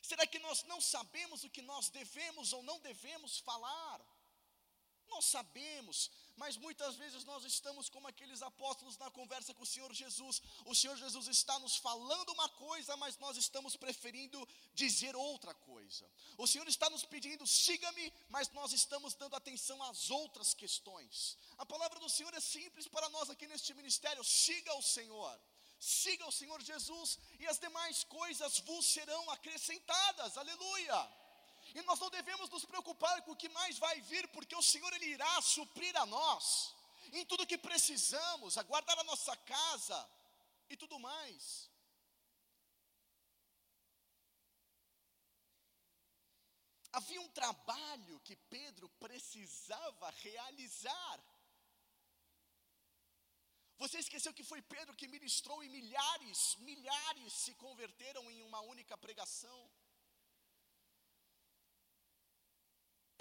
Será 0.00 0.26
que 0.26 0.38
nós 0.38 0.62
não 0.64 0.80
sabemos 0.80 1.42
o 1.42 1.50
que 1.50 1.62
nós 1.62 1.88
devemos 1.88 2.52
ou 2.52 2.62
não 2.62 2.78
devemos 2.78 3.38
falar? 3.38 4.00
Nós 5.08 5.26
sabemos, 5.26 6.10
mas 6.36 6.56
muitas 6.56 6.96
vezes 6.96 7.24
nós 7.24 7.44
estamos 7.44 7.88
como 7.88 8.08
aqueles 8.08 8.42
apóstolos 8.42 8.96
na 8.98 9.10
conversa 9.10 9.54
com 9.54 9.62
o 9.62 9.66
Senhor 9.66 9.92
Jesus. 9.94 10.42
O 10.64 10.74
Senhor 10.74 10.96
Jesus 10.96 11.28
está 11.28 11.58
nos 11.58 11.76
falando 11.76 12.30
uma 12.30 12.48
coisa, 12.48 12.96
mas 12.96 13.18
nós 13.18 13.36
estamos 13.36 13.76
preferindo 13.76 14.48
dizer 14.74 15.14
outra 15.14 15.54
coisa. 15.54 16.10
O 16.36 16.46
Senhor 16.46 16.66
está 16.66 16.90
nos 16.90 17.04
pedindo, 17.04 17.46
siga-me, 17.46 18.12
mas 18.28 18.50
nós 18.50 18.72
estamos 18.72 19.14
dando 19.14 19.36
atenção 19.36 19.82
às 19.84 20.10
outras 20.10 20.54
questões. 20.54 21.38
A 21.58 21.66
palavra 21.66 22.00
do 22.00 22.08
Senhor 22.08 22.34
é 22.34 22.40
simples 22.40 22.88
para 22.88 23.08
nós 23.10 23.30
aqui 23.30 23.46
neste 23.46 23.72
ministério: 23.74 24.24
siga 24.24 24.74
o 24.74 24.82
Senhor. 24.82 25.40
Siga 25.78 26.26
o 26.26 26.32
Senhor 26.32 26.62
Jesus 26.62 27.18
e 27.38 27.46
as 27.46 27.58
demais 27.58 28.04
coisas 28.04 28.58
vos 28.60 28.86
serão 28.86 29.30
acrescentadas. 29.30 30.38
Aleluia. 30.38 31.23
E 31.74 31.82
nós 31.82 31.98
não 31.98 32.08
devemos 32.08 32.48
nos 32.50 32.64
preocupar 32.64 33.20
com 33.22 33.32
o 33.32 33.36
que 33.36 33.48
mais 33.48 33.78
vai 33.78 34.00
vir, 34.00 34.28
porque 34.28 34.54
o 34.54 34.62
Senhor 34.62 34.92
ele 34.94 35.06
irá 35.06 35.40
suprir 35.42 35.94
a 35.96 36.06
nós 36.06 36.74
em 37.12 37.24
tudo 37.26 37.46
que 37.46 37.58
precisamos, 37.58 38.56
aguardar 38.56 38.98
a 38.98 39.04
nossa 39.04 39.36
casa 39.36 39.98
e 40.70 40.76
tudo 40.76 40.98
mais. 40.98 41.68
Havia 46.92 47.20
um 47.20 47.28
trabalho 47.28 48.20
que 48.20 48.36
Pedro 48.36 48.88
precisava 49.06 50.10
realizar. 50.10 51.16
Você 53.78 53.98
esqueceu 53.98 54.32
que 54.32 54.44
foi 54.44 54.62
Pedro 54.62 54.94
que 54.94 55.08
ministrou 55.08 55.62
e 55.64 55.68
milhares, 55.68 56.54
milhares 56.60 57.32
se 57.32 57.52
converteram 57.54 58.30
em 58.30 58.42
uma 58.42 58.60
única 58.60 58.96
pregação? 58.96 59.58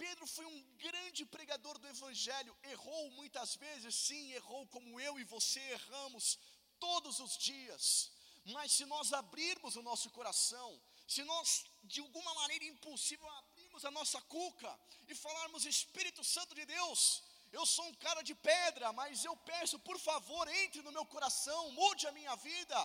Pedro 0.03 0.25
foi 0.27 0.45
um 0.45 0.61
grande 0.85 1.23
pregador 1.33 1.75
do 1.77 1.87
Evangelho, 1.87 2.53
errou 2.63 3.03
muitas 3.11 3.55
vezes, 3.55 3.95
sim, 3.95 4.23
errou 4.33 4.67
como 4.67 4.99
eu 4.99 5.13
e 5.17 5.23
você 5.23 5.61
erramos 5.77 6.37
todos 6.77 7.21
os 7.25 7.37
dias, 7.37 8.11
mas 8.55 8.73
se 8.73 8.85
nós 8.93 9.13
abrirmos 9.13 9.77
o 9.77 9.85
nosso 9.89 10.09
coração, 10.17 10.69
se 11.07 11.23
nós 11.23 11.63
de 11.85 12.01
alguma 12.01 12.33
maneira 12.41 12.65
impulsiva 12.65 13.25
abrirmos 13.39 13.85
a 13.85 13.91
nossa 13.91 14.19
cuca 14.33 14.71
e 15.07 15.15
falarmos, 15.15 15.65
Espírito 15.65 16.21
Santo 16.35 16.53
de 16.53 16.65
Deus, 16.65 17.23
eu 17.53 17.65
sou 17.65 17.85
um 17.85 17.95
cara 18.05 18.21
de 18.29 18.35
pedra, 18.35 18.91
mas 18.91 19.23
eu 19.23 19.37
peço, 19.51 19.79
por 19.79 19.97
favor, 20.09 20.45
entre 20.63 20.81
no 20.81 20.91
meu 20.91 21.05
coração, 21.05 21.71
mude 21.71 22.07
a 22.07 22.11
minha 22.11 22.35
vida. 22.35 22.79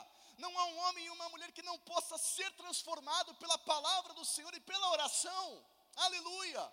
Não 0.44 0.57
há 0.57 0.64
um 0.66 0.78
homem 0.85 1.07
e 1.07 1.11
uma 1.11 1.28
mulher 1.31 1.50
que 1.50 1.68
não 1.70 1.78
possa 1.81 2.16
ser 2.16 2.50
transformado 2.52 3.35
pela 3.42 3.59
palavra 3.59 4.14
do 4.14 4.24
Senhor 4.24 4.54
e 4.54 4.61
pela 4.61 4.92
oração. 4.92 5.46
Aleluia. 5.96 6.64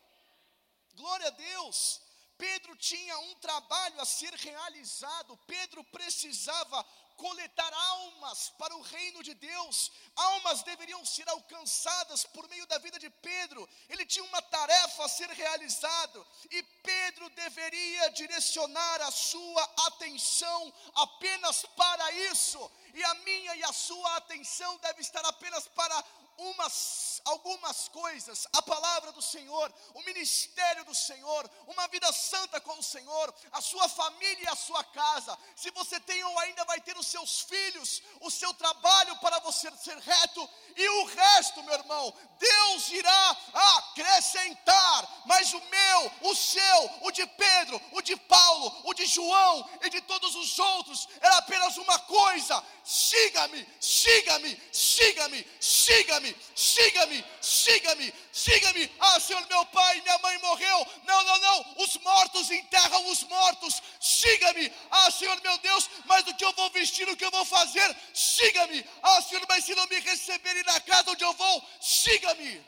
Glória 0.95 1.27
a 1.27 1.31
Deus. 1.31 2.01
Pedro 2.37 2.75
tinha 2.75 3.17
um 3.19 3.35
trabalho 3.35 3.99
a 4.01 4.05
ser 4.05 4.33
realizado. 4.33 5.37
Pedro 5.47 5.83
precisava 5.85 6.83
coletar 7.15 7.73
almas 7.73 8.49
para 8.57 8.75
o 8.75 8.81
reino 8.81 9.23
de 9.23 9.33
Deus. 9.33 9.91
Almas 10.15 10.63
deveriam 10.63 11.03
ser 11.05 11.27
alcançadas 11.29 12.25
por 12.25 12.47
meio 12.49 12.65
da 12.67 12.77
vida 12.77 12.99
de 12.99 13.09
Pedro. 13.09 13.67
Ele 13.89 14.05
tinha 14.05 14.25
uma 14.25 14.41
tarefa 14.41 15.05
a 15.05 15.09
ser 15.09 15.29
realizada 15.29 16.25
e 16.51 16.61
Pedro 16.63 17.29
deveria 17.29 18.09
direcionar 18.09 19.01
a 19.01 19.11
sua 19.11 19.63
atenção 19.87 20.73
apenas 20.95 21.65
para 21.75 22.11
isso. 22.31 22.71
E 22.93 23.03
a 23.03 23.13
minha 23.15 23.55
e 23.55 23.63
a 23.63 23.73
sua 23.73 24.17
atenção 24.17 24.77
deve 24.79 25.01
estar 25.01 25.25
apenas 25.25 25.67
para 25.69 26.03
umas, 26.37 27.21
algumas 27.45 27.87
coisas, 27.89 28.47
a 28.51 28.61
palavra 28.61 29.11
do 29.11 29.21
Senhor, 29.21 29.71
o 29.93 30.01
ministério 30.01 30.83
do 30.83 30.95
Senhor, 30.95 31.49
uma 31.67 31.87
vida 31.89 32.11
santa 32.11 32.59
com 32.59 32.73
o 32.79 32.83
Senhor, 32.83 33.33
a 33.51 33.61
sua 33.61 33.87
família 33.87 34.45
e 34.45 34.47
a 34.47 34.55
sua 34.55 34.83
casa. 34.83 35.37
Se 35.55 35.69
você 35.69 35.99
tem 35.99 36.23
ou 36.23 36.39
ainda 36.39 36.65
vai 36.65 36.81
ter 36.81 36.97
os 36.97 37.05
seus 37.05 37.41
filhos, 37.41 38.01
o 38.21 38.31
seu 38.31 38.51
trabalho 38.55 39.15
para 39.17 39.39
você 39.39 39.69
ser 39.77 39.97
reto, 39.99 40.49
e 40.75 40.89
o 40.89 41.05
resto, 41.05 41.63
meu 41.63 41.73
irmão, 41.75 42.13
Deus 42.37 42.89
irá 42.89 43.37
acrescentar. 43.77 45.23
Mas 45.25 45.53
o 45.53 45.61
meu, 45.61 46.11
o 46.21 46.35
seu, 46.35 46.91
o 47.01 47.11
de 47.11 47.25
Pedro, 47.27 47.81
o 47.91 48.01
de 48.01 48.15
Paulo, 48.17 48.81
o 48.83 48.93
de 48.93 49.05
João 49.05 49.69
e 49.83 49.89
de 49.89 50.01
todos 50.01 50.35
os 50.35 50.59
outros 50.59 51.07
era 51.21 51.37
apenas 51.37 51.77
uma 51.77 51.97
coisa: 51.99 52.61
siga-me, 52.83 53.65
siga-me, 53.79 54.61
siga-me, 54.71 55.47
siga-me, 55.59 56.35
siga-me, 56.55 57.25
siga-me, 57.45 58.13
siga-me. 58.31 58.91
Ah, 58.99 59.19
Senhor, 59.19 59.45
meu 59.47 59.65
pai, 59.67 60.01
minha 60.01 60.17
mãe 60.17 60.37
morreu. 60.39 60.87
Não, 61.05 61.23
não, 61.23 61.39
não. 61.39 61.75
Os 61.77 61.95
mortos 61.97 62.49
enterram 62.49 63.07
os 63.09 63.23
mortos. 63.23 63.81
Siga-me. 63.99 64.71
Ah, 64.89 65.11
Senhor, 65.11 65.39
meu 65.41 65.57
Deus, 65.59 65.89
mas 66.05 66.25
o 66.27 66.33
que 66.33 66.43
eu 66.43 66.53
vou 66.53 66.69
vestir, 66.71 67.07
o 67.07 67.15
que 67.15 67.23
eu 67.23 67.31
vou 67.31 67.45
fazer? 67.45 67.95
Siga-me. 68.13 68.83
Ah, 69.03 69.21
Senhor, 69.21 69.45
mas 69.47 69.63
se 69.63 69.75
não 69.75 69.85
me 69.87 69.99
receberem 69.99 70.63
na 70.63 70.79
casa 70.81 71.11
onde 71.11 71.23
eu 71.23 71.33
vou, 71.33 71.63
siga-me. 71.79 72.65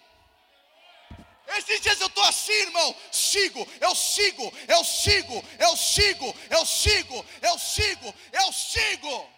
Esses 1.48 1.82
dias 1.82 2.00
eu 2.00 2.08
estou 2.08 2.24
assim, 2.26 2.52
irmão. 2.52 2.96
Sigo, 3.12 3.68
eu 3.80 3.96
sigo, 3.96 4.54
eu 4.68 4.84
sigo, 4.84 5.44
eu 5.58 5.78
sigo, 5.78 6.36
eu 6.50 6.66
sigo, 6.66 7.26
eu 7.42 7.58
sigo, 7.58 8.16
eu 8.34 8.54
sigo. 8.54 9.30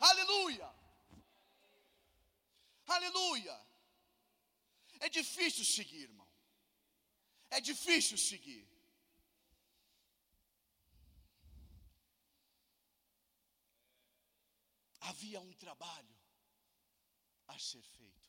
Aleluia. 0.00 0.69
Aleluia. 2.96 3.56
É 5.06 5.08
difícil 5.08 5.64
seguir, 5.64 6.02
irmão. 6.10 6.28
É 7.56 7.60
difícil 7.60 8.18
seguir. 8.18 8.64
Havia 15.10 15.40
um 15.40 15.52
trabalho 15.64 16.16
a 17.46 17.58
ser 17.58 17.82
feito. 17.82 18.28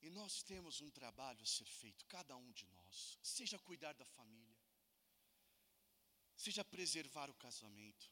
E 0.00 0.10
nós 0.10 0.42
temos 0.42 0.80
um 0.80 0.90
trabalho 0.90 1.42
a 1.42 1.46
ser 1.56 1.66
feito, 1.66 2.06
cada 2.06 2.36
um 2.36 2.50
de 2.52 2.66
nós, 2.68 3.18
seja 3.22 3.58
cuidar 3.58 3.94
da 3.94 4.04
família, 4.04 4.56
seja 6.36 6.64
preservar 6.64 7.28
o 7.30 7.34
casamento, 7.34 8.06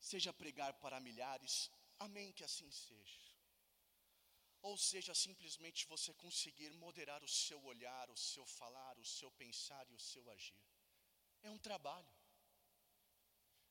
seja 0.00 0.32
pregar 0.32 0.74
para 0.74 1.00
milhares, 1.00 1.70
amém, 1.98 2.32
que 2.32 2.44
assim 2.44 2.70
seja. 2.70 3.20
Ou 4.62 4.78
seja, 4.78 5.14
simplesmente 5.14 5.86
você 5.86 6.14
conseguir 6.14 6.70
moderar 6.72 7.22
o 7.22 7.28
seu 7.28 7.62
olhar, 7.64 8.10
o 8.10 8.16
seu 8.16 8.46
falar, 8.46 8.98
o 8.98 9.04
seu 9.04 9.30
pensar 9.32 9.86
e 9.90 9.94
o 9.94 10.00
seu 10.00 10.30
agir. 10.30 10.64
É 11.42 11.50
um 11.50 11.58
trabalho. 11.58 12.08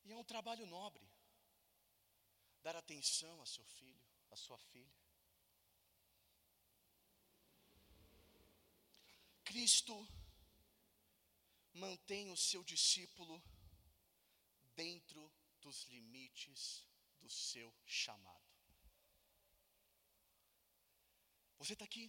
E 0.03 0.11
é 0.11 0.15
um 0.15 0.23
trabalho 0.23 0.65
nobre. 0.67 1.07
Dar 2.61 2.75
atenção 2.75 3.41
a 3.41 3.45
seu 3.45 3.65
filho, 3.65 4.05
a 4.29 4.35
sua 4.35 4.57
filha. 4.57 5.03
Cristo 9.43 9.95
mantém 11.73 12.31
o 12.31 12.37
seu 12.37 12.63
discípulo 12.63 13.43
dentro 14.75 15.31
dos 15.59 15.83
limites 15.85 16.87
do 17.23 17.29
seu 17.29 17.69
chamado. 17.85 18.47
Você 21.59 21.73
está 21.73 21.85
aqui, 21.85 22.05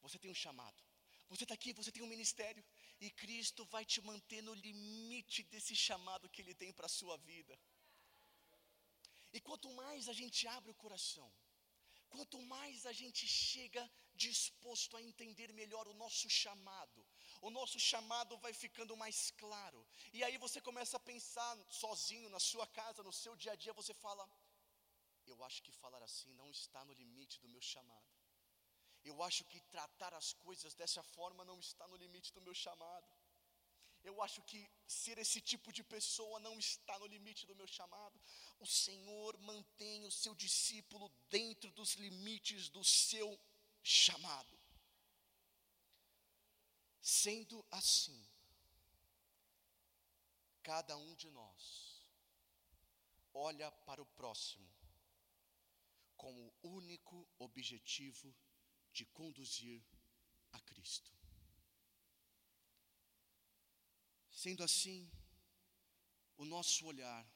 você 0.00 0.18
tem 0.18 0.30
um 0.30 0.40
chamado. 0.46 0.80
Você 1.28 1.44
está 1.44 1.54
aqui, 1.54 1.72
você 1.72 1.90
tem 1.90 2.02
um 2.02 2.12
ministério. 2.14 2.64
E 3.00 3.10
Cristo 3.22 3.64
vai 3.74 3.84
te 3.92 4.00
manter 4.10 4.40
no 4.42 4.54
limite 4.66 5.42
desse 5.52 5.74
chamado 5.74 6.30
que 6.32 6.40
Ele 6.42 6.54
tem 6.54 6.72
para 6.72 6.86
a 6.86 6.96
sua 7.00 7.16
vida. 7.30 7.58
E 9.32 9.40
quanto 9.40 9.68
mais 9.82 10.08
a 10.08 10.12
gente 10.12 10.46
abre 10.46 10.70
o 10.70 10.80
coração, 10.84 11.28
quanto 12.08 12.40
mais 12.42 12.86
a 12.86 12.92
gente 12.92 13.26
chega 13.26 13.82
disposto 14.28 14.96
a 14.96 15.02
entender 15.08 15.48
melhor 15.60 15.86
o 15.88 15.98
nosso 16.02 16.28
chamado, 16.42 17.00
o 17.46 17.50
nosso 17.58 17.78
chamado 17.90 18.38
vai 18.44 18.52
ficando 18.64 18.96
mais 19.02 19.18
claro. 19.42 19.80
E 20.16 20.22
aí 20.26 20.36
você 20.44 20.60
começa 20.68 20.96
a 20.96 21.06
pensar 21.12 21.52
sozinho 21.82 22.28
na 22.34 22.40
sua 22.50 22.66
casa, 22.78 23.06
no 23.08 23.14
seu 23.22 23.34
dia 23.42 23.52
a 23.52 23.60
dia, 23.62 23.80
você 23.80 23.94
fala: 24.04 24.24
Eu 25.32 25.38
acho 25.48 25.62
que 25.64 25.72
falar 25.82 26.02
assim 26.08 26.32
não 26.40 26.50
está 26.58 26.82
no 26.88 26.94
limite 27.02 27.40
do 27.42 27.48
meu 27.54 27.62
chamado. 27.72 28.12
Eu 29.10 29.16
acho 29.28 29.42
que 29.50 29.60
tratar 29.74 30.12
as 30.14 30.28
coisas 30.46 30.74
dessa 30.80 31.02
forma 31.16 31.44
não 31.50 31.58
está 31.66 31.86
no 31.88 31.96
limite 32.04 32.32
do 32.36 32.44
meu 32.46 32.54
chamado. 32.64 33.10
Eu 34.08 34.16
acho 34.24 34.40
que 34.42 34.58
ser 34.86 35.16
esse 35.24 35.40
tipo 35.50 35.72
de 35.76 35.82
pessoa 35.82 36.38
não 36.46 36.54
está 36.58 36.94
no 36.98 37.06
limite 37.14 37.46
do 37.46 37.56
meu 37.60 37.66
chamado. 37.66 38.16
O 38.64 38.66
Senhor 38.66 39.32
mantém 39.50 40.04
o 40.04 40.12
seu 40.22 40.34
discípulo 40.34 41.06
dentro 41.30 41.70
dos 41.78 41.92
limites 42.04 42.68
do 42.68 42.84
seu 42.84 43.28
chamado. 43.84 44.58
Sendo 47.02 47.64
assim, 47.70 48.26
cada 50.62 50.96
um 50.96 51.14
de 51.14 51.30
nós 51.30 52.02
olha 53.34 53.70
para 53.70 54.00
o 54.00 54.06
próximo 54.06 54.66
com 56.16 56.32
o 56.62 56.76
único 56.76 57.28
objetivo 57.38 58.34
de 58.90 59.04
conduzir 59.04 59.84
a 60.52 60.60
Cristo. 60.60 61.12
Sendo 64.30 64.64
assim, 64.64 65.10
o 66.38 66.46
nosso 66.46 66.86
olhar 66.86 67.26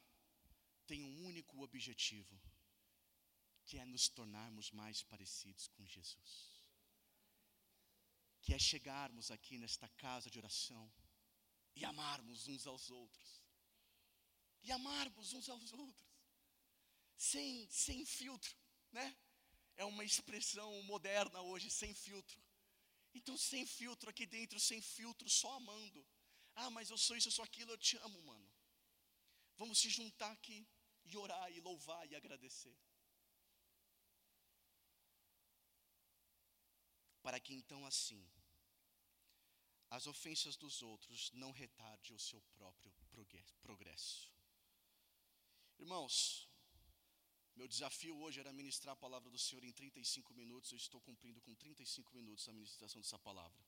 tem 0.87 1.03
um 1.03 1.27
único 1.27 1.61
objetivo, 1.61 2.39
que 3.69 3.77
é 3.77 3.85
nos 3.85 4.09
tornarmos 4.09 4.71
mais 4.71 5.03
parecidos 5.03 5.67
com 5.67 5.85
Jesus. 5.85 6.31
Que 8.41 8.55
é 8.55 8.57
chegarmos 8.57 9.29
aqui 9.29 9.59
nesta 9.59 9.87
casa 9.89 10.27
de 10.27 10.39
oração 10.39 10.91
e 11.75 11.85
amarmos 11.85 12.47
uns 12.47 12.65
aos 12.65 12.89
outros. 12.89 13.29
E 14.63 14.71
amarmos 14.71 15.33
uns 15.33 15.47
aos 15.47 15.71
outros. 15.71 16.09
Sem, 17.15 17.69
sem 17.69 18.03
filtro, 18.07 18.55
né? 18.91 19.15
É 19.77 19.85
uma 19.85 20.03
expressão 20.03 20.71
moderna 20.83 21.39
hoje, 21.41 21.69
sem 21.69 21.93
filtro. 21.93 22.41
Então, 23.13 23.37
sem 23.37 23.67
filtro 23.67 24.09
aqui 24.09 24.25
dentro, 24.25 24.59
sem 24.59 24.81
filtro, 24.81 25.29
só 25.29 25.53
amando. 25.57 26.03
Ah, 26.55 26.71
mas 26.71 26.89
eu 26.89 26.97
sou 26.97 27.15
isso, 27.15 27.27
eu 27.27 27.37
sou 27.37 27.45
aquilo, 27.45 27.71
eu 27.71 27.77
te 27.77 27.97
amo, 27.97 28.19
mano. 28.23 28.51
Vamos 29.57 29.77
se 29.77 29.91
juntar 29.91 30.31
aqui 30.31 30.67
e 31.05 31.15
orar 31.15 31.51
e 31.51 31.59
louvar 31.59 32.03
e 32.09 32.15
agradecer. 32.15 32.75
Para 37.29 37.39
que 37.39 37.53
então 37.53 37.85
assim 37.85 38.27
as 39.91 40.07
ofensas 40.07 40.55
dos 40.55 40.81
outros 40.81 41.31
não 41.33 41.51
retardem 41.51 42.15
o 42.15 42.19
seu 42.27 42.41
próprio 42.55 42.91
progresso. 43.61 44.33
Irmãos, 45.77 46.49
meu 47.55 47.67
desafio 47.67 48.17
hoje 48.17 48.39
era 48.39 48.51
ministrar 48.51 48.93
a 48.93 49.03
palavra 49.05 49.29
do 49.29 49.37
Senhor 49.37 49.63
em 49.63 49.71
35 49.71 50.33
minutos. 50.33 50.71
Eu 50.71 50.77
estou 50.77 50.99
cumprindo 51.01 51.39
com 51.39 51.53
35 51.53 52.15
minutos 52.15 52.49
a 52.49 52.51
ministração 52.51 52.99
dessa 52.99 53.19
palavra. 53.19 53.63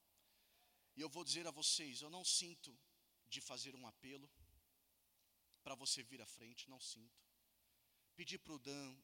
E 0.96 1.02
eu 1.02 1.10
vou 1.10 1.24
dizer 1.24 1.46
a 1.46 1.52
vocês: 1.52 2.02
eu 2.02 2.10
não 2.10 2.26
sinto 2.26 2.76
de 3.30 3.42
fazer 3.42 3.76
um 3.76 3.86
apelo 3.86 4.28
para 5.62 5.76
você 5.76 6.02
vir 6.02 6.20
à 6.20 6.26
frente, 6.26 6.68
não 6.68 6.80
sinto. 6.80 7.22
Pedi 8.16 8.40
para 8.40 8.54
o 8.54 8.60
Dan 8.60 8.98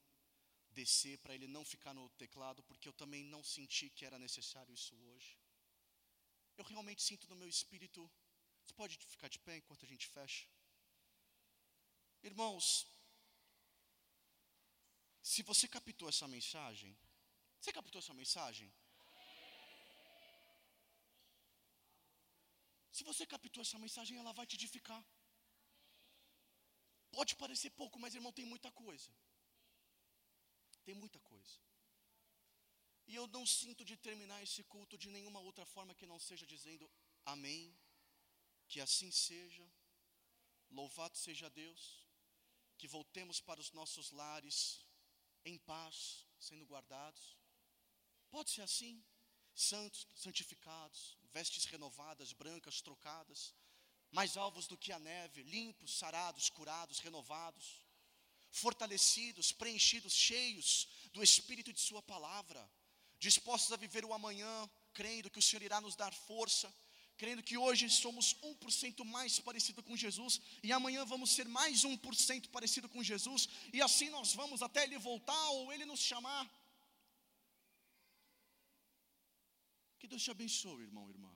descer 0.79 1.15
para 1.23 1.35
ele 1.35 1.47
não 1.55 1.63
ficar 1.73 1.93
no 1.97 2.05
teclado, 2.21 2.61
porque 2.69 2.87
eu 2.89 2.95
também 3.01 3.23
não 3.33 3.41
senti 3.55 3.85
que 3.95 4.05
era 4.09 4.23
necessário 4.25 4.73
isso 4.79 4.95
hoje. 5.09 5.31
Eu 6.59 6.65
realmente 6.71 7.01
sinto 7.07 7.29
no 7.31 7.39
meu 7.41 7.49
espírito. 7.55 8.01
Você 8.63 8.73
pode 8.81 8.95
ficar 9.13 9.29
de 9.35 9.39
pé 9.45 9.53
enquanto 9.57 9.85
a 9.85 9.91
gente 9.93 10.07
fecha? 10.15 10.45
Irmãos, 12.29 12.65
se 15.31 15.41
você 15.49 15.67
captou 15.75 16.09
essa 16.13 16.27
mensagem, 16.35 16.91
você 17.59 17.71
captou 17.77 17.99
essa 18.03 18.15
mensagem? 18.21 18.67
Se 22.97 23.03
você 23.09 23.25
captou 23.33 23.61
essa 23.65 23.79
mensagem, 23.85 24.17
ela 24.17 24.33
vai 24.39 24.45
te 24.49 24.55
edificar. 24.59 25.01
Pode 27.17 27.35
parecer 27.41 27.69
pouco, 27.81 27.99
mas 28.03 28.15
irmão, 28.17 28.31
tem 28.39 28.47
muita 28.53 28.71
coisa. 28.85 29.11
Tem 30.87 30.95
muita 30.95 31.19
coisa. 31.19 31.55
E 33.07 33.13
eu 33.19 33.27
não 33.27 33.45
sinto 33.45 33.83
de 33.83 33.95
terminar 33.97 34.41
esse 34.41 34.63
culto 34.63 34.97
de 34.97 35.09
nenhuma 35.09 35.41
outra 35.47 35.65
forma 35.65 35.93
que 35.93 36.05
não 36.11 36.17
seja 36.17 36.47
dizendo 36.47 36.89
amém, 37.25 37.77
que 38.69 38.79
assim 38.79 39.11
seja, 39.11 39.65
louvado 40.69 41.17
seja 41.17 41.49
Deus, 41.49 41.81
que 42.77 42.87
voltemos 42.87 43.41
para 43.41 43.59
os 43.59 43.73
nossos 43.73 44.11
lares 44.11 44.59
em 45.43 45.57
paz, 45.57 46.25
sendo 46.39 46.65
guardados. 46.65 47.37
Pode 48.29 48.49
ser 48.51 48.61
assim, 48.61 49.03
santos, 49.53 50.07
santificados, 50.15 51.17
vestes 51.33 51.65
renovadas, 51.65 52.31
brancas, 52.31 52.81
trocadas, 52.81 53.53
mais 54.09 54.37
alvos 54.37 54.67
do 54.67 54.77
que 54.77 54.93
a 54.93 54.99
neve, 54.99 55.43
limpos, 55.43 55.97
sarados, 55.97 56.49
curados, 56.49 56.99
renovados, 56.99 57.86
fortalecidos, 58.51 59.51
preenchidos, 59.51 60.13
cheios 60.13 60.87
do 61.13 61.23
Espírito 61.23 61.71
de 61.73 61.79
Sua 61.79 62.01
palavra, 62.01 62.69
dispostos 63.19 63.71
a 63.71 63.77
viver 63.77 64.05
o 64.05 64.13
amanhã, 64.13 64.69
crendo 64.93 65.29
que 65.29 65.39
o 65.39 65.41
Senhor 65.41 65.63
irá 65.63 65.79
nos 65.81 65.95
dar 65.95 66.13
força, 66.13 66.73
crendo 67.17 67.41
que 67.41 67.57
hoje 67.57 67.89
somos 67.89 68.35
1% 68.35 69.03
mais 69.03 69.39
parecido 69.39 69.81
com 69.81 69.97
Jesus 69.97 70.39
e 70.61 70.71
amanhã 70.71 71.03
vamos 71.03 71.31
ser 71.31 71.47
mais 71.47 71.83
1% 71.83 72.49
parecido 72.49 72.87
com 72.87 73.03
Jesus 73.03 73.49
e 73.73 73.81
assim 73.81 74.09
nós 74.09 74.33
vamos 74.33 74.61
até 74.61 74.83
Ele 74.83 74.97
voltar 74.99 75.49
ou 75.49 75.73
Ele 75.73 75.85
nos 75.85 75.99
chamar. 75.99 76.47
Que 79.99 80.07
Deus 80.07 80.23
te 80.23 80.31
abençoe, 80.31 80.83
irmão, 80.83 81.09
irmã. 81.09 81.35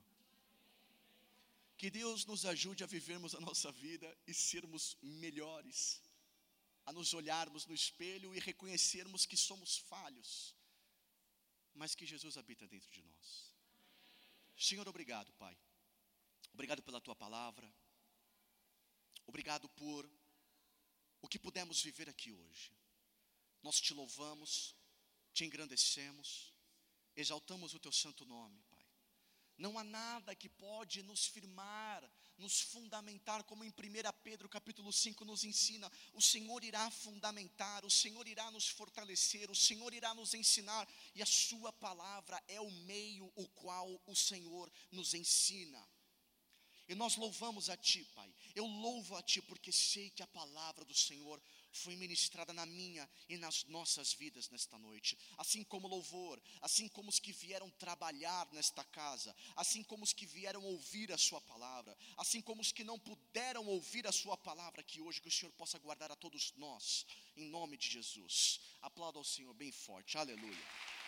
Que 1.76 1.90
Deus 1.90 2.24
nos 2.26 2.46
ajude 2.46 2.84
a 2.84 2.86
vivermos 2.86 3.34
a 3.34 3.40
nossa 3.40 3.72
vida 3.72 4.16
e 4.24 4.32
sermos 4.32 4.96
melhores, 5.02 6.00
a 6.84 6.92
nos 6.92 7.14
olharmos 7.14 7.66
no 7.66 7.74
espelho 7.74 8.34
e 8.34 8.40
reconhecermos 8.40 9.24
que 9.24 9.36
somos 9.36 9.78
falhos, 9.78 10.56
mas 11.74 11.94
que 11.94 12.06
Jesus 12.06 12.36
habita 12.36 12.66
dentro 12.66 12.90
de 12.90 13.02
nós. 13.02 13.54
Senhor, 14.56 14.86
obrigado, 14.88 15.32
Pai. 15.34 15.56
Obrigado 16.52 16.82
pela 16.82 17.00
tua 17.00 17.14
palavra. 17.14 17.72
Obrigado 19.26 19.68
por 19.70 20.08
o 21.20 21.28
que 21.28 21.38
pudemos 21.38 21.82
viver 21.82 22.08
aqui 22.08 22.32
hoje. 22.32 22.72
Nós 23.62 23.80
te 23.80 23.94
louvamos, 23.94 24.76
te 25.32 25.44
engrandecemos, 25.44 26.52
exaltamos 27.14 27.74
o 27.74 27.78
teu 27.78 27.92
santo 27.92 28.24
nome. 28.24 28.62
Não 29.62 29.78
há 29.78 29.84
nada 29.84 30.34
que 30.34 30.48
pode 30.48 31.04
nos 31.04 31.24
firmar, 31.24 32.02
nos 32.36 32.60
fundamentar, 32.62 33.44
como 33.44 33.62
em 33.62 33.68
1 33.68 33.72
Pedro 34.20 34.48
capítulo 34.48 34.92
5 34.92 35.24
nos 35.24 35.44
ensina, 35.44 35.88
o 36.12 36.20
Senhor 36.20 36.64
irá 36.64 36.90
fundamentar, 36.90 37.84
o 37.84 37.90
Senhor 37.90 38.26
irá 38.26 38.50
nos 38.50 38.68
fortalecer, 38.68 39.48
o 39.52 39.54
Senhor 39.54 39.94
irá 39.94 40.12
nos 40.14 40.34
ensinar, 40.34 40.88
e 41.14 41.22
a 41.22 41.26
sua 41.26 41.72
palavra 41.72 42.42
é 42.48 42.60
o 42.60 42.72
meio 42.72 43.32
o 43.36 43.48
qual 43.50 43.88
o 44.04 44.16
Senhor 44.16 44.68
nos 44.90 45.14
ensina. 45.14 45.88
E 46.92 46.94
nós 46.94 47.16
louvamos 47.16 47.70
a 47.70 47.76
Ti, 47.76 48.04
Pai. 48.14 48.30
Eu 48.54 48.66
louvo 48.66 49.16
a 49.16 49.22
Ti 49.22 49.40
porque 49.40 49.72
sei 49.72 50.10
que 50.10 50.22
a 50.22 50.26
palavra 50.26 50.84
do 50.84 50.94
Senhor 50.94 51.42
foi 51.72 51.96
ministrada 51.96 52.52
na 52.52 52.66
minha 52.66 53.08
e 53.30 53.38
nas 53.38 53.64
nossas 53.64 54.12
vidas 54.12 54.50
nesta 54.50 54.78
noite. 54.78 55.16
Assim 55.38 55.64
como 55.64 55.88
louvor, 55.88 56.38
assim 56.60 56.88
como 56.88 57.08
os 57.08 57.18
que 57.18 57.32
vieram 57.32 57.70
trabalhar 57.70 58.46
nesta 58.52 58.84
casa, 58.84 59.34
assim 59.56 59.82
como 59.82 60.04
os 60.04 60.12
que 60.12 60.26
vieram 60.26 60.62
ouvir 60.62 61.10
a 61.10 61.16
Sua 61.16 61.40
palavra, 61.40 61.96
assim 62.18 62.42
como 62.42 62.60
os 62.60 62.72
que 62.72 62.84
não 62.84 62.98
puderam 62.98 63.66
ouvir 63.68 64.06
a 64.06 64.12
Sua 64.12 64.36
palavra, 64.36 64.82
que 64.82 65.00
hoje 65.00 65.22
que 65.22 65.28
o 65.28 65.32
Senhor 65.32 65.52
possa 65.52 65.78
guardar 65.78 66.12
a 66.12 66.16
todos 66.16 66.52
nós, 66.58 67.06
em 67.34 67.46
nome 67.46 67.78
de 67.78 67.88
Jesus. 67.88 68.60
Aplauda 68.82 69.18
ao 69.18 69.24
Senhor 69.24 69.54
bem 69.54 69.72
forte, 69.72 70.18
aleluia. 70.18 71.01